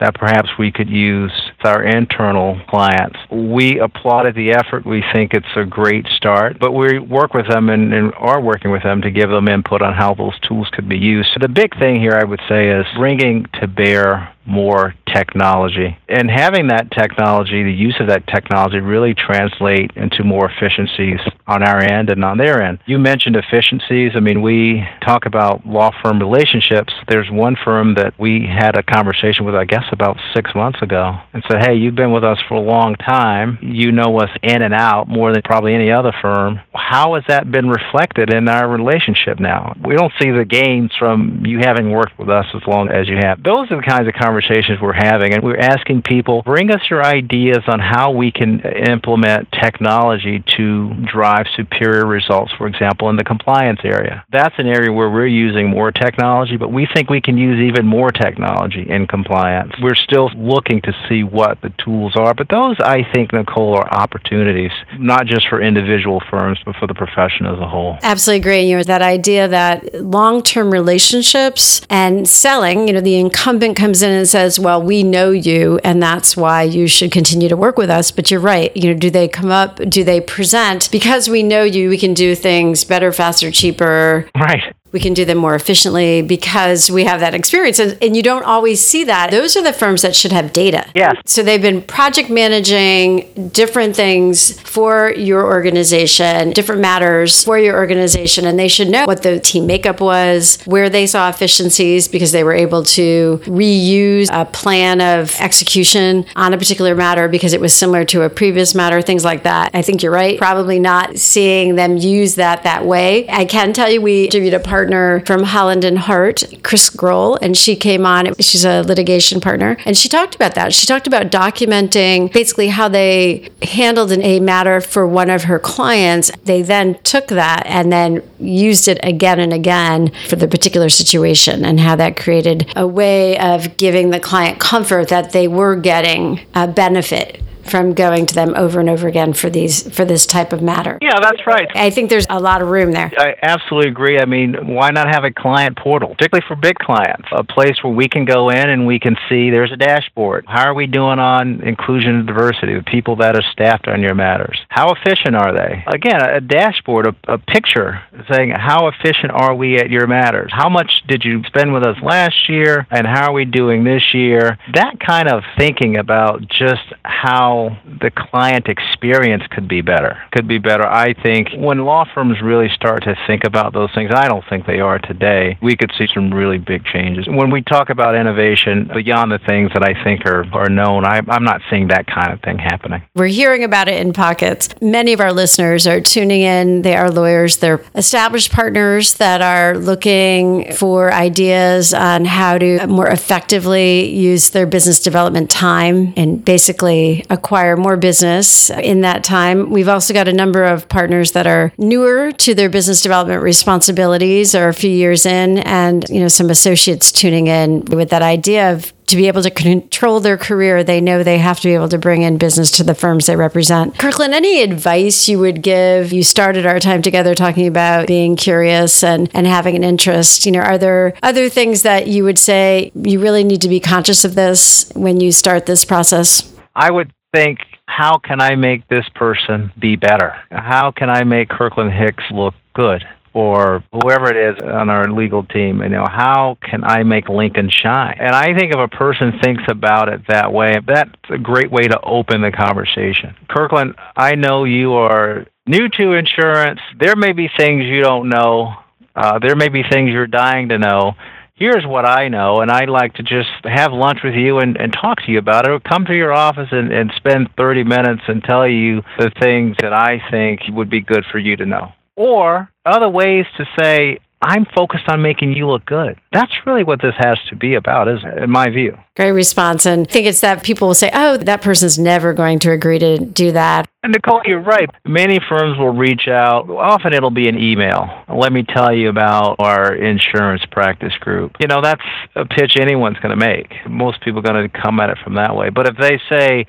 that 0.00 0.14
perhaps 0.14 0.48
we 0.58 0.72
could 0.72 0.90
use 0.90 1.32
with 1.56 1.66
our 1.66 1.82
internal 1.82 2.60
clients. 2.68 3.18
We 3.30 3.78
applauded 3.78 4.34
the 4.34 4.52
effort. 4.52 4.84
We 4.84 5.04
think 5.12 5.32
it's 5.34 5.46
a 5.56 5.64
great 5.64 6.06
start, 6.08 6.58
but 6.58 6.72
we 6.72 6.98
work 6.98 7.34
with 7.34 7.48
them 7.48 7.68
and, 7.70 7.92
and, 7.92 8.12
are 8.14 8.40
working 8.40 8.70
with 8.70 8.82
them 8.82 9.02
to 9.02 9.10
give 9.10 9.30
them 9.30 9.48
input 9.48 9.82
on 9.82 9.94
how 9.94 10.14
those 10.14 10.38
tools 10.40 10.68
could 10.72 10.88
be 10.88 10.98
used. 10.98 11.30
So 11.32 11.38
the 11.40 11.48
big 11.48 11.78
thing 11.78 12.00
here, 12.00 12.18
I 12.20 12.24
would 12.24 12.40
say, 12.48 12.70
is 12.70 12.86
bringing 12.96 13.46
to 13.60 13.68
bear 13.68 14.33
more 14.46 14.94
technology. 15.14 15.96
And 16.08 16.30
having 16.30 16.68
that 16.68 16.90
technology, 16.90 17.62
the 17.62 17.72
use 17.72 17.96
of 18.00 18.08
that 18.08 18.26
technology, 18.26 18.78
really 18.80 19.14
translate 19.14 19.92
into 19.96 20.24
more 20.24 20.50
efficiencies 20.50 21.20
on 21.46 21.62
our 21.62 21.80
end 21.80 22.10
and 22.10 22.24
on 22.24 22.38
their 22.38 22.62
end. 22.62 22.80
You 22.86 22.98
mentioned 22.98 23.36
efficiencies. 23.36 24.12
I 24.16 24.20
mean, 24.20 24.42
we 24.42 24.84
talk 25.04 25.26
about 25.26 25.66
law 25.66 25.90
firm 26.02 26.18
relationships. 26.18 26.92
There's 27.08 27.30
one 27.30 27.56
firm 27.64 27.94
that 27.94 28.14
we 28.18 28.46
had 28.46 28.76
a 28.76 28.82
conversation 28.82 29.44
with, 29.44 29.54
I 29.54 29.64
guess, 29.64 29.84
about 29.92 30.16
six 30.34 30.50
months 30.54 30.82
ago, 30.82 31.14
and 31.32 31.44
said, 31.48 31.62
Hey, 31.62 31.74
you've 31.76 31.94
been 31.94 32.12
with 32.12 32.24
us 32.24 32.38
for 32.48 32.54
a 32.54 32.60
long 32.60 32.94
time. 32.96 33.58
You 33.62 33.92
know 33.92 34.18
us 34.18 34.30
in 34.42 34.62
and 34.62 34.74
out 34.74 35.08
more 35.08 35.32
than 35.32 35.42
probably 35.42 35.74
any 35.74 35.90
other 35.90 36.12
firm. 36.20 36.60
How 36.74 37.14
has 37.14 37.24
that 37.28 37.50
been 37.50 37.68
reflected 37.68 38.32
in 38.32 38.48
our 38.48 38.68
relationship 38.68 39.38
now? 39.38 39.74
We 39.84 39.94
don't 39.94 40.12
see 40.20 40.30
the 40.30 40.44
gains 40.44 40.90
from 40.98 41.44
you 41.44 41.58
having 41.58 41.90
worked 41.90 42.18
with 42.18 42.28
us 42.28 42.46
as 42.54 42.62
long 42.66 42.88
as 42.88 43.08
you 43.08 43.16
have. 43.16 43.42
Those 43.42 43.70
are 43.70 43.76
the 43.76 43.86
kinds 43.86 44.08
of 44.08 44.14
conversations 44.14 44.33
we're 44.80 44.92
having, 44.92 45.32
and 45.32 45.42
we're 45.42 45.56
asking 45.56 46.02
people, 46.02 46.42
bring 46.42 46.70
us 46.70 46.82
your 46.90 47.04
ideas 47.04 47.62
on 47.66 47.80
how 47.80 48.10
we 48.10 48.30
can 48.30 48.60
implement 48.60 49.50
technology 49.52 50.42
to 50.56 50.92
drive 51.04 51.46
superior 51.56 52.06
results, 52.06 52.52
for 52.56 52.66
example, 52.66 53.10
in 53.10 53.16
the 53.16 53.24
compliance 53.24 53.80
area. 53.84 54.24
That's 54.30 54.54
an 54.58 54.66
area 54.66 54.92
where 54.92 55.10
we're 55.10 55.26
using 55.26 55.68
more 55.70 55.92
technology, 55.92 56.56
but 56.56 56.72
we 56.72 56.86
think 56.92 57.10
we 57.10 57.20
can 57.20 57.38
use 57.38 57.58
even 57.60 57.86
more 57.86 58.10
technology 58.10 58.88
in 58.88 59.06
compliance. 59.06 59.72
We're 59.80 59.94
still 59.94 60.30
looking 60.36 60.80
to 60.82 60.92
see 61.08 61.22
what 61.22 61.60
the 61.60 61.70
tools 61.82 62.16
are, 62.16 62.34
but 62.34 62.48
those, 62.48 62.76
I 62.80 63.06
think, 63.12 63.32
Nicole, 63.32 63.74
are 63.74 63.88
opportunities, 63.92 64.72
not 64.98 65.26
just 65.26 65.48
for 65.48 65.60
individual 65.60 66.22
firms, 66.30 66.58
but 66.64 66.76
for 66.76 66.86
the 66.86 66.94
profession 66.94 67.46
as 67.46 67.58
a 67.58 67.68
whole. 67.68 67.98
Absolutely 68.02 68.40
agree. 68.40 68.62
You 68.62 68.76
know, 68.78 68.82
that 68.84 69.02
idea 69.02 69.48
that 69.48 70.02
long 70.02 70.42
term 70.42 70.70
relationships 70.70 71.82
and 71.90 72.28
selling, 72.28 72.86
you 72.86 72.94
know, 72.94 73.00
the 73.00 73.16
incumbent 73.16 73.76
comes 73.76 74.02
in 74.02 74.10
and 74.24 74.28
says, 74.30 74.58
well, 74.58 74.80
we 74.80 75.02
know 75.02 75.32
you, 75.32 75.78
and 75.84 76.02
that's 76.02 76.34
why 76.34 76.62
you 76.62 76.88
should 76.88 77.12
continue 77.12 77.46
to 77.46 77.58
work 77.58 77.76
with 77.76 77.90
us. 77.90 78.10
But 78.10 78.30
you're 78.30 78.40
right. 78.40 78.74
You 78.74 78.94
know, 78.94 78.98
do 78.98 79.10
they 79.10 79.28
come 79.28 79.50
up? 79.50 79.76
Do 79.76 80.02
they 80.02 80.22
present? 80.22 80.90
Because 80.90 81.28
we 81.28 81.42
know 81.42 81.62
you, 81.62 81.90
we 81.90 81.98
can 81.98 82.14
do 82.14 82.34
things 82.34 82.84
better, 82.84 83.12
faster, 83.12 83.50
cheaper. 83.50 84.30
Right 84.34 84.74
we 84.94 85.00
can 85.00 85.12
do 85.12 85.24
them 85.24 85.38
more 85.38 85.56
efficiently 85.56 86.22
because 86.22 86.88
we 86.88 87.02
have 87.02 87.18
that 87.18 87.34
experience. 87.34 87.80
And, 87.80 87.98
and, 88.00 88.14
you 88.14 88.22
don't 88.22 88.44
always 88.44 88.80
see 88.80 89.02
that. 89.02 89.32
Those 89.32 89.56
are 89.56 89.62
the 89.62 89.72
firms 89.72 90.02
that 90.02 90.14
should 90.14 90.30
have 90.30 90.52
data. 90.52 90.88
Yes. 90.94 91.16
So 91.26 91.42
they've 91.42 91.60
been 91.60 91.82
project 91.82 92.30
managing 92.30 93.50
different 93.52 93.96
things 93.96 94.60
for 94.60 95.12
your 95.16 95.44
organization, 95.44 96.52
different 96.52 96.80
matters 96.80 97.42
for 97.42 97.58
your 97.58 97.76
organization, 97.76 98.46
and 98.46 98.56
they 98.56 98.68
should 98.68 98.88
know 98.88 99.04
what 99.04 99.24
the 99.24 99.40
team 99.40 99.66
makeup 99.66 100.00
was, 100.00 100.62
where 100.64 100.88
they 100.88 101.08
saw 101.08 101.28
efficiencies 101.28 102.06
because 102.06 102.30
they 102.30 102.44
were 102.44 102.54
able 102.54 102.84
to 102.84 103.40
reuse 103.46 104.28
a 104.30 104.44
plan 104.44 105.00
of 105.00 105.34
execution 105.40 106.24
on 106.36 106.54
a 106.54 106.58
particular 106.58 106.94
matter 106.94 107.26
because 107.26 107.52
it 107.52 107.60
was 107.60 107.74
similar 107.74 108.04
to 108.04 108.22
a 108.22 108.30
previous 108.30 108.76
matter, 108.76 109.02
things 109.02 109.24
like 109.24 109.42
that. 109.42 109.72
I 109.74 109.82
think 109.82 110.04
you're 110.04 110.12
right. 110.12 110.38
Probably 110.38 110.78
not 110.78 111.18
seeing 111.18 111.74
them 111.74 111.96
use 111.96 112.36
that 112.36 112.62
that 112.62 112.86
way. 112.86 113.28
I 113.28 113.44
can 113.44 113.72
tell 113.72 113.90
you 113.90 114.00
we 114.00 114.26
interviewed 114.26 114.54
a 114.54 114.60
partner 114.60 114.83
partner 114.84 115.24
from 115.24 115.44
Holland 115.44 115.82
and 115.82 115.98
Hart, 115.98 116.44
Chris 116.62 116.90
Grohl, 116.90 117.38
and 117.40 117.56
she 117.56 117.74
came 117.74 118.04
on. 118.04 118.34
She's 118.38 118.66
a 118.66 118.82
litigation 118.82 119.40
partner, 119.40 119.78
and 119.86 119.96
she 119.96 120.10
talked 120.10 120.34
about 120.34 120.54
that. 120.56 120.74
She 120.74 120.86
talked 120.86 121.06
about 121.06 121.30
documenting 121.30 122.30
basically 122.30 122.68
how 122.68 122.88
they 122.88 123.48
handled 123.62 124.12
an 124.12 124.22
a 124.22 124.40
matter 124.40 124.82
for 124.82 125.06
one 125.06 125.30
of 125.30 125.44
her 125.44 125.58
clients. 125.58 126.30
They 126.44 126.60
then 126.60 126.98
took 127.02 127.28
that 127.28 127.62
and 127.64 127.90
then 127.90 128.22
used 128.38 128.86
it 128.86 128.98
again 129.02 129.40
and 129.40 129.54
again 129.54 130.12
for 130.28 130.36
the 130.36 130.48
particular 130.48 130.90
situation, 130.90 131.64
and 131.64 131.80
how 131.80 131.96
that 131.96 132.18
created 132.18 132.70
a 132.76 132.86
way 132.86 133.38
of 133.38 133.78
giving 133.78 134.10
the 134.10 134.20
client 134.20 134.60
comfort 134.60 135.08
that 135.08 135.32
they 135.32 135.48
were 135.48 135.76
getting 135.76 136.44
a 136.54 136.68
benefit 136.68 137.40
from 137.64 137.94
going 137.94 138.26
to 138.26 138.34
them 138.34 138.54
over 138.56 138.80
and 138.80 138.88
over 138.88 139.08
again 139.08 139.32
for 139.32 139.50
these 139.50 139.82
for 139.94 140.04
this 140.04 140.26
type 140.26 140.52
of 140.52 140.62
matter. 140.62 140.98
Yeah, 141.00 141.18
that's 141.20 141.46
right. 141.46 141.68
I 141.74 141.90
think 141.90 142.10
there's 142.10 142.26
a 142.30 142.40
lot 142.40 142.62
of 142.62 142.68
room 142.68 142.92
there. 142.92 143.10
I 143.16 143.34
absolutely 143.42 143.90
agree. 143.90 144.18
I 144.18 144.24
mean, 144.24 144.74
why 144.74 144.90
not 144.90 145.08
have 145.08 145.24
a 145.24 145.30
client 145.30 145.78
portal, 145.78 146.10
particularly 146.10 146.44
for 146.46 146.56
big 146.56 146.76
clients, 146.78 147.28
a 147.32 147.44
place 147.44 147.82
where 147.82 147.92
we 147.92 148.08
can 148.08 148.24
go 148.24 148.50
in 148.50 148.70
and 148.70 148.86
we 148.86 148.98
can 148.98 149.16
see 149.28 149.50
there's 149.50 149.72
a 149.72 149.76
dashboard. 149.76 150.44
How 150.46 150.68
are 150.68 150.74
we 150.74 150.86
doing 150.86 151.18
on 151.18 151.62
inclusion 151.62 152.14
and 152.16 152.26
diversity, 152.26 152.74
the 152.74 152.82
people 152.82 153.16
that 153.16 153.36
are 153.36 153.44
staffed 153.52 153.88
on 153.88 154.02
your 154.02 154.14
matters? 154.14 154.58
How 154.68 154.92
efficient 154.92 155.34
are 155.34 155.52
they? 155.52 155.84
Again, 155.86 156.20
a 156.20 156.40
dashboard, 156.40 157.06
a, 157.06 157.16
a 157.34 157.38
picture 157.38 158.02
saying 158.30 158.50
how 158.50 158.88
efficient 158.88 159.32
are 159.32 159.54
we 159.54 159.78
at 159.78 159.90
your 159.90 160.06
matters? 160.06 160.50
How 160.52 160.68
much 160.68 161.02
did 161.08 161.24
you 161.24 161.42
spend 161.44 161.72
with 161.72 161.84
us 161.84 161.96
last 162.02 162.48
year 162.48 162.86
and 162.90 163.06
how 163.06 163.30
are 163.30 163.32
we 163.32 163.44
doing 163.44 163.84
this 163.84 164.02
year? 164.12 164.58
That 164.74 164.98
kind 165.00 165.28
of 165.28 165.42
thinking 165.56 165.96
about 165.96 166.42
just 166.48 166.84
how 167.04 167.53
how 167.54 167.76
the 168.00 168.10
client 168.10 168.66
experience 168.68 169.44
could 169.50 169.68
be 169.68 169.80
better. 169.80 170.18
Could 170.32 170.48
be 170.48 170.58
better. 170.58 170.86
I 170.86 171.14
think 171.14 171.48
when 171.56 171.84
law 171.84 172.04
firms 172.14 172.40
really 172.42 172.68
start 172.68 173.04
to 173.04 173.16
think 173.26 173.44
about 173.44 173.72
those 173.72 173.90
things, 173.94 174.10
I 174.12 174.28
don't 174.28 174.44
think 174.48 174.66
they 174.66 174.80
are 174.80 174.98
today, 174.98 175.58
we 175.62 175.76
could 175.76 175.92
see 175.96 176.06
some 176.12 176.32
really 176.32 176.58
big 176.58 176.84
changes. 176.84 177.26
When 177.28 177.50
we 177.50 177.62
talk 177.62 177.90
about 177.90 178.14
innovation 178.14 178.90
beyond 178.92 179.32
the 179.32 179.38
things 179.38 179.70
that 179.74 179.82
I 179.82 180.02
think 180.02 180.26
are, 180.26 180.44
are 180.52 180.68
known, 180.68 181.04
I, 181.04 181.20
I'm 181.28 181.44
not 181.44 181.60
seeing 181.70 181.88
that 181.88 182.06
kind 182.06 182.32
of 182.32 182.40
thing 182.40 182.58
happening. 182.58 183.02
We're 183.14 183.26
hearing 183.26 183.64
about 183.64 183.88
it 183.88 184.00
in 184.00 184.12
pockets. 184.12 184.68
Many 184.80 185.12
of 185.12 185.20
our 185.20 185.32
listeners 185.32 185.86
are 185.86 186.00
tuning 186.00 186.42
in. 186.42 186.82
They 186.82 186.96
are 186.96 187.10
lawyers, 187.10 187.58
they're 187.58 187.84
established 187.94 188.52
partners 188.52 189.14
that 189.14 189.42
are 189.42 189.78
looking 189.78 190.72
for 190.72 191.12
ideas 191.12 191.94
on 191.94 192.24
how 192.24 192.58
to 192.58 192.86
more 192.86 193.08
effectively 193.08 194.10
use 194.10 194.50
their 194.50 194.66
business 194.66 195.00
development 195.00 195.50
time 195.50 196.12
and 196.16 196.44
basically 196.44 197.24
acquire 197.44 197.76
more 197.76 197.98
business 197.98 198.70
in 198.70 199.02
that 199.02 199.22
time. 199.22 199.68
We've 199.68 199.88
also 199.88 200.14
got 200.14 200.28
a 200.28 200.32
number 200.32 200.64
of 200.64 200.88
partners 200.88 201.32
that 201.32 201.46
are 201.46 201.74
newer 201.76 202.32
to 202.32 202.54
their 202.54 202.70
business 202.70 203.02
development 203.02 203.42
responsibilities 203.42 204.54
or 204.54 204.68
a 204.68 204.74
few 204.74 204.90
years 204.90 205.26
in 205.26 205.58
and 205.58 206.08
you 206.08 206.20
know 206.20 206.28
some 206.28 206.48
associates 206.48 207.12
tuning 207.12 207.46
in 207.46 207.84
with 207.84 208.08
that 208.08 208.22
idea 208.22 208.72
of 208.72 208.94
to 209.08 209.16
be 209.16 209.28
able 209.28 209.42
to 209.42 209.50
control 209.50 210.20
their 210.20 210.38
career, 210.38 210.82
they 210.82 211.00
know 211.02 211.22
they 211.22 211.36
have 211.36 211.60
to 211.60 211.68
be 211.68 211.74
able 211.74 211.90
to 211.90 211.98
bring 211.98 212.22
in 212.22 212.38
business 212.38 212.70
to 212.70 212.82
the 212.82 212.94
firms 212.94 213.26
they 213.26 213.36
represent. 213.36 213.98
Kirkland, 213.98 214.32
any 214.32 214.62
advice 214.62 215.28
you 215.28 215.38
would 215.40 215.60
give? 215.62 216.10
You 216.10 216.22
started 216.22 216.64
our 216.64 216.80
time 216.80 217.02
together 217.02 217.34
talking 217.34 217.66
about 217.66 218.06
being 218.06 218.34
curious 218.34 219.04
and, 219.04 219.30
and 219.34 219.46
having 219.46 219.76
an 219.76 219.84
interest. 219.84 220.46
You 220.46 220.52
know, 220.52 220.60
are 220.60 220.78
there 220.78 221.12
other 221.22 221.50
things 221.50 221.82
that 221.82 222.06
you 222.06 222.24
would 222.24 222.38
say 222.38 222.92
you 222.94 223.20
really 223.20 223.44
need 223.44 223.60
to 223.60 223.68
be 223.68 223.78
conscious 223.78 224.24
of 224.24 224.34
this 224.34 224.90
when 224.94 225.20
you 225.20 225.32
start 225.32 225.66
this 225.66 225.84
process? 225.84 226.50
I 226.74 226.90
would 226.90 227.12
think, 227.34 227.58
how 227.86 228.18
can 228.18 228.40
I 228.40 228.54
make 228.54 228.88
this 228.88 229.06
person 229.14 229.72
be 229.78 229.96
better? 229.96 230.34
How 230.50 230.90
can 230.90 231.10
I 231.10 231.24
make 231.24 231.48
Kirkland 231.48 231.92
Hicks 231.92 232.24
look 232.30 232.54
good? 232.74 233.04
Or 233.34 233.82
whoever 233.92 234.30
it 234.30 234.36
is 234.36 234.62
on 234.62 234.88
our 234.88 235.10
legal 235.10 235.42
team, 235.42 235.82
you 235.82 235.88
know, 235.88 236.06
how 236.08 236.56
can 236.62 236.84
I 236.84 237.02
make 237.02 237.28
Lincoln 237.28 237.68
shine? 237.68 238.16
And 238.20 238.32
I 238.32 238.56
think 238.56 238.72
if 238.72 238.78
a 238.78 238.86
person 238.86 239.40
thinks 239.42 239.64
about 239.68 240.08
it 240.08 240.20
that 240.28 240.52
way, 240.52 240.78
that's 240.86 241.10
a 241.30 241.38
great 241.38 241.70
way 241.70 241.88
to 241.88 242.00
open 242.00 242.42
the 242.42 242.52
conversation. 242.52 243.34
Kirkland, 243.48 243.96
I 244.16 244.36
know 244.36 244.62
you 244.62 244.92
are 244.92 245.46
new 245.66 245.88
to 245.88 246.12
insurance. 246.12 246.80
There 246.96 247.16
may 247.16 247.32
be 247.32 247.48
things 247.56 247.84
you 247.86 248.02
don't 248.02 248.28
know. 248.28 248.74
Uh, 249.16 249.40
there 249.40 249.56
may 249.56 249.68
be 249.68 249.82
things 249.82 250.10
you're 250.10 250.28
dying 250.28 250.68
to 250.68 250.78
know 250.78 251.14
here's 251.54 251.86
what 251.86 252.06
I 252.06 252.28
know, 252.28 252.60
and 252.60 252.70
I'd 252.70 252.88
like 252.88 253.14
to 253.14 253.22
just 253.22 253.48
have 253.64 253.92
lunch 253.92 254.20
with 254.22 254.34
you 254.34 254.58
and, 254.58 254.76
and 254.76 254.92
talk 254.92 255.22
to 255.22 255.32
you 255.32 255.38
about 255.38 255.66
it, 255.66 255.70
or 255.70 255.80
come 255.80 256.04
to 256.06 256.14
your 256.14 256.32
office 256.32 256.68
and, 256.70 256.92
and 256.92 257.12
spend 257.16 257.48
30 257.56 257.84
minutes 257.84 258.22
and 258.28 258.42
tell 258.42 258.68
you 258.68 259.02
the 259.18 259.30
things 259.40 259.76
that 259.80 259.92
I 259.92 260.22
think 260.30 260.60
would 260.70 260.90
be 260.90 261.00
good 261.00 261.24
for 261.30 261.38
you 261.38 261.56
to 261.56 261.66
know. 261.66 261.92
Or 262.16 262.70
other 262.84 263.08
ways 263.08 263.46
to 263.56 263.64
say, 263.78 264.18
I'm 264.44 264.66
focused 264.74 265.08
on 265.08 265.22
making 265.22 265.54
you 265.54 265.66
look 265.66 265.86
good. 265.86 266.20
That's 266.30 266.52
really 266.66 266.84
what 266.84 267.00
this 267.00 267.14
has 267.16 267.38
to 267.48 267.56
be 267.56 267.76
about, 267.76 268.08
isn't 268.08 268.28
it? 268.28 268.42
In 268.42 268.50
my 268.50 268.68
view. 268.68 268.98
Great 269.16 269.32
response. 269.32 269.86
And 269.86 270.06
I 270.06 270.10
think 270.10 270.26
it's 270.26 270.40
that 270.40 270.62
people 270.62 270.88
will 270.88 270.94
say, 270.94 271.10
oh, 271.14 271.38
that 271.38 271.62
person's 271.62 271.98
never 271.98 272.34
going 272.34 272.58
to 272.58 272.70
agree 272.70 272.98
to 272.98 273.16
do 273.16 273.52
that. 273.52 273.88
And 274.02 274.12
Nicole, 274.12 274.42
you're 274.44 274.60
right. 274.60 274.90
Many 275.06 275.40
firms 275.48 275.78
will 275.78 275.94
reach 275.94 276.28
out. 276.28 276.68
Often 276.68 277.14
it'll 277.14 277.30
be 277.30 277.48
an 277.48 277.58
email. 277.58 278.24
Let 278.28 278.52
me 278.52 278.64
tell 278.64 278.94
you 278.94 279.08
about 279.08 279.56
our 279.60 279.94
insurance 279.94 280.62
practice 280.70 281.14
group. 281.20 281.52
You 281.58 281.66
know, 281.66 281.80
that's 281.80 282.02
a 282.36 282.44
pitch 282.44 282.76
anyone's 282.78 283.18
going 283.20 283.38
to 283.38 283.42
make. 283.42 283.72
Most 283.88 284.20
people 284.20 284.40
are 284.40 284.42
going 284.42 284.68
to 284.68 284.80
come 284.82 285.00
at 285.00 285.08
it 285.08 285.16
from 285.24 285.36
that 285.36 285.56
way. 285.56 285.70
But 285.70 285.88
if 285.88 285.96
they 285.96 286.20
say, 286.28 286.66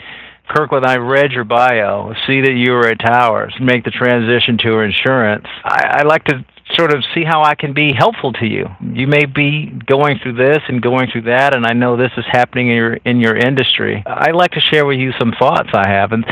Kirkland, 0.47 0.85
I 0.85 0.95
read 0.95 1.33
your 1.33 1.43
bio, 1.43 2.13
see 2.25 2.39
that 2.39 2.53
you 2.53 2.71
were 2.71 2.87
at 2.87 2.99
Towers, 2.99 3.53
make 3.59 3.83
the 3.83 3.91
transition 3.91 4.57
to 4.59 4.79
insurance. 4.79 5.47
I, 5.65 5.99
I 5.99 6.03
like 6.03 6.23
to 6.25 6.45
sort 6.73 6.93
of 6.93 7.03
see 7.13 7.23
how 7.23 7.43
I 7.43 7.55
can 7.55 7.73
be 7.73 7.93
helpful 7.93 8.33
to 8.33 8.45
you. 8.45 8.67
You 8.81 9.07
may 9.07 9.25
be 9.25 9.67
going 9.85 10.19
through 10.21 10.33
this 10.33 10.59
and 10.67 10.81
going 10.81 11.09
through 11.11 11.23
that, 11.23 11.55
and 11.55 11.65
I 11.65 11.73
know 11.73 11.95
this 11.95 12.11
is 12.17 12.25
happening 12.31 12.69
in 12.69 12.75
your 12.75 12.93
in 13.05 13.19
your 13.19 13.35
industry. 13.35 14.03
I'd 14.05 14.35
like 14.35 14.51
to 14.51 14.59
share 14.59 14.85
with 14.85 14.97
you 14.97 15.11
some 15.19 15.33
thoughts 15.37 15.69
I 15.73 15.87
have, 15.87 16.11
and 16.11 16.25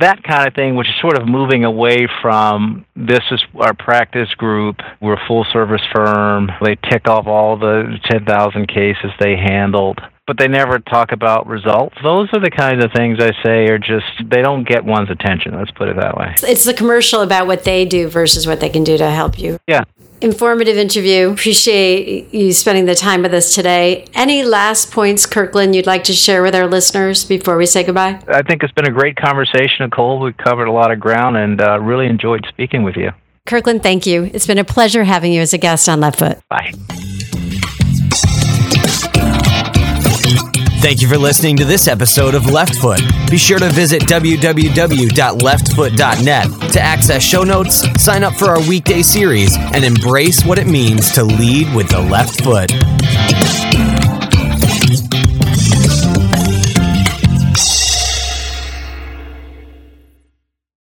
that 0.00 0.22
kind 0.22 0.46
of 0.46 0.54
thing, 0.54 0.74
which 0.76 0.88
is 0.88 0.94
sort 1.00 1.18
of 1.18 1.28
moving 1.28 1.64
away 1.64 2.08
from 2.20 2.84
this 2.96 3.22
is 3.30 3.42
our 3.56 3.74
practice 3.74 4.32
group. 4.34 4.76
We're 5.00 5.14
a 5.14 5.26
full 5.26 5.46
service 5.52 5.82
firm. 5.94 6.50
They 6.62 6.76
tick 6.90 7.08
off 7.08 7.26
all 7.26 7.56
the 7.56 7.98
10,000 8.10 8.66
cases 8.68 9.10
they 9.18 9.36
handled 9.36 10.00
but 10.28 10.36
they 10.38 10.46
never 10.46 10.78
talk 10.78 11.10
about 11.10 11.46
results. 11.46 11.96
Those 12.02 12.28
are 12.34 12.38
the 12.38 12.50
kinds 12.50 12.84
of 12.84 12.92
things 12.92 13.18
I 13.18 13.32
say 13.42 13.66
are 13.68 13.78
just, 13.78 14.04
they 14.24 14.42
don't 14.42 14.62
get 14.62 14.84
one's 14.84 15.08
attention. 15.10 15.56
Let's 15.56 15.70
put 15.70 15.88
it 15.88 15.96
that 15.96 16.16
way. 16.16 16.34
It's 16.42 16.64
the 16.64 16.74
commercial 16.74 17.22
about 17.22 17.46
what 17.46 17.64
they 17.64 17.86
do 17.86 18.08
versus 18.08 18.46
what 18.46 18.60
they 18.60 18.68
can 18.68 18.84
do 18.84 18.98
to 18.98 19.10
help 19.10 19.38
you. 19.38 19.58
Yeah. 19.66 19.84
Informative 20.20 20.76
interview. 20.76 21.30
Appreciate 21.30 22.34
you 22.34 22.52
spending 22.52 22.84
the 22.84 22.94
time 22.94 23.22
with 23.22 23.32
us 23.32 23.54
today. 23.54 24.04
Any 24.14 24.42
last 24.42 24.92
points, 24.92 25.24
Kirkland, 25.24 25.74
you'd 25.74 25.86
like 25.86 26.04
to 26.04 26.12
share 26.12 26.42
with 26.42 26.54
our 26.54 26.66
listeners 26.66 27.24
before 27.24 27.56
we 27.56 27.64
say 27.64 27.82
goodbye? 27.82 28.20
I 28.28 28.42
think 28.42 28.62
it's 28.62 28.72
been 28.72 28.88
a 28.88 28.92
great 28.92 29.16
conversation, 29.16 29.86
Nicole. 29.86 30.18
We 30.18 30.34
covered 30.34 30.66
a 30.66 30.72
lot 30.72 30.90
of 30.90 31.00
ground 31.00 31.38
and 31.38 31.60
uh, 31.60 31.80
really 31.80 32.06
enjoyed 32.06 32.44
speaking 32.48 32.82
with 32.82 32.96
you. 32.96 33.12
Kirkland, 33.46 33.82
thank 33.82 34.04
you. 34.04 34.24
It's 34.34 34.46
been 34.46 34.58
a 34.58 34.64
pleasure 34.64 35.04
having 35.04 35.32
you 35.32 35.40
as 35.40 35.54
a 35.54 35.58
guest 35.58 35.88
on 35.88 36.00
Left 36.00 36.18
Foot. 36.18 36.38
Bye. 36.50 36.72
Thank 40.80 41.02
you 41.02 41.08
for 41.08 41.18
listening 41.18 41.56
to 41.56 41.64
this 41.64 41.88
episode 41.88 42.36
of 42.36 42.46
Left 42.46 42.76
Foot. 42.76 43.00
Be 43.28 43.36
sure 43.36 43.58
to 43.58 43.68
visit 43.70 44.02
www.leftfoot.net 44.02 46.72
to 46.72 46.80
access 46.80 47.20
show 47.22 47.42
notes, 47.42 47.82
sign 48.02 48.22
up 48.22 48.34
for 48.34 48.44
our 48.46 48.60
weekday 48.68 49.02
series, 49.02 49.56
and 49.56 49.84
embrace 49.84 50.44
what 50.44 50.56
it 50.58 50.68
means 50.68 51.10
to 51.12 51.24
lead 51.24 51.74
with 51.74 51.88
the 51.88 52.00
left 52.00 52.44
foot. 52.44 52.70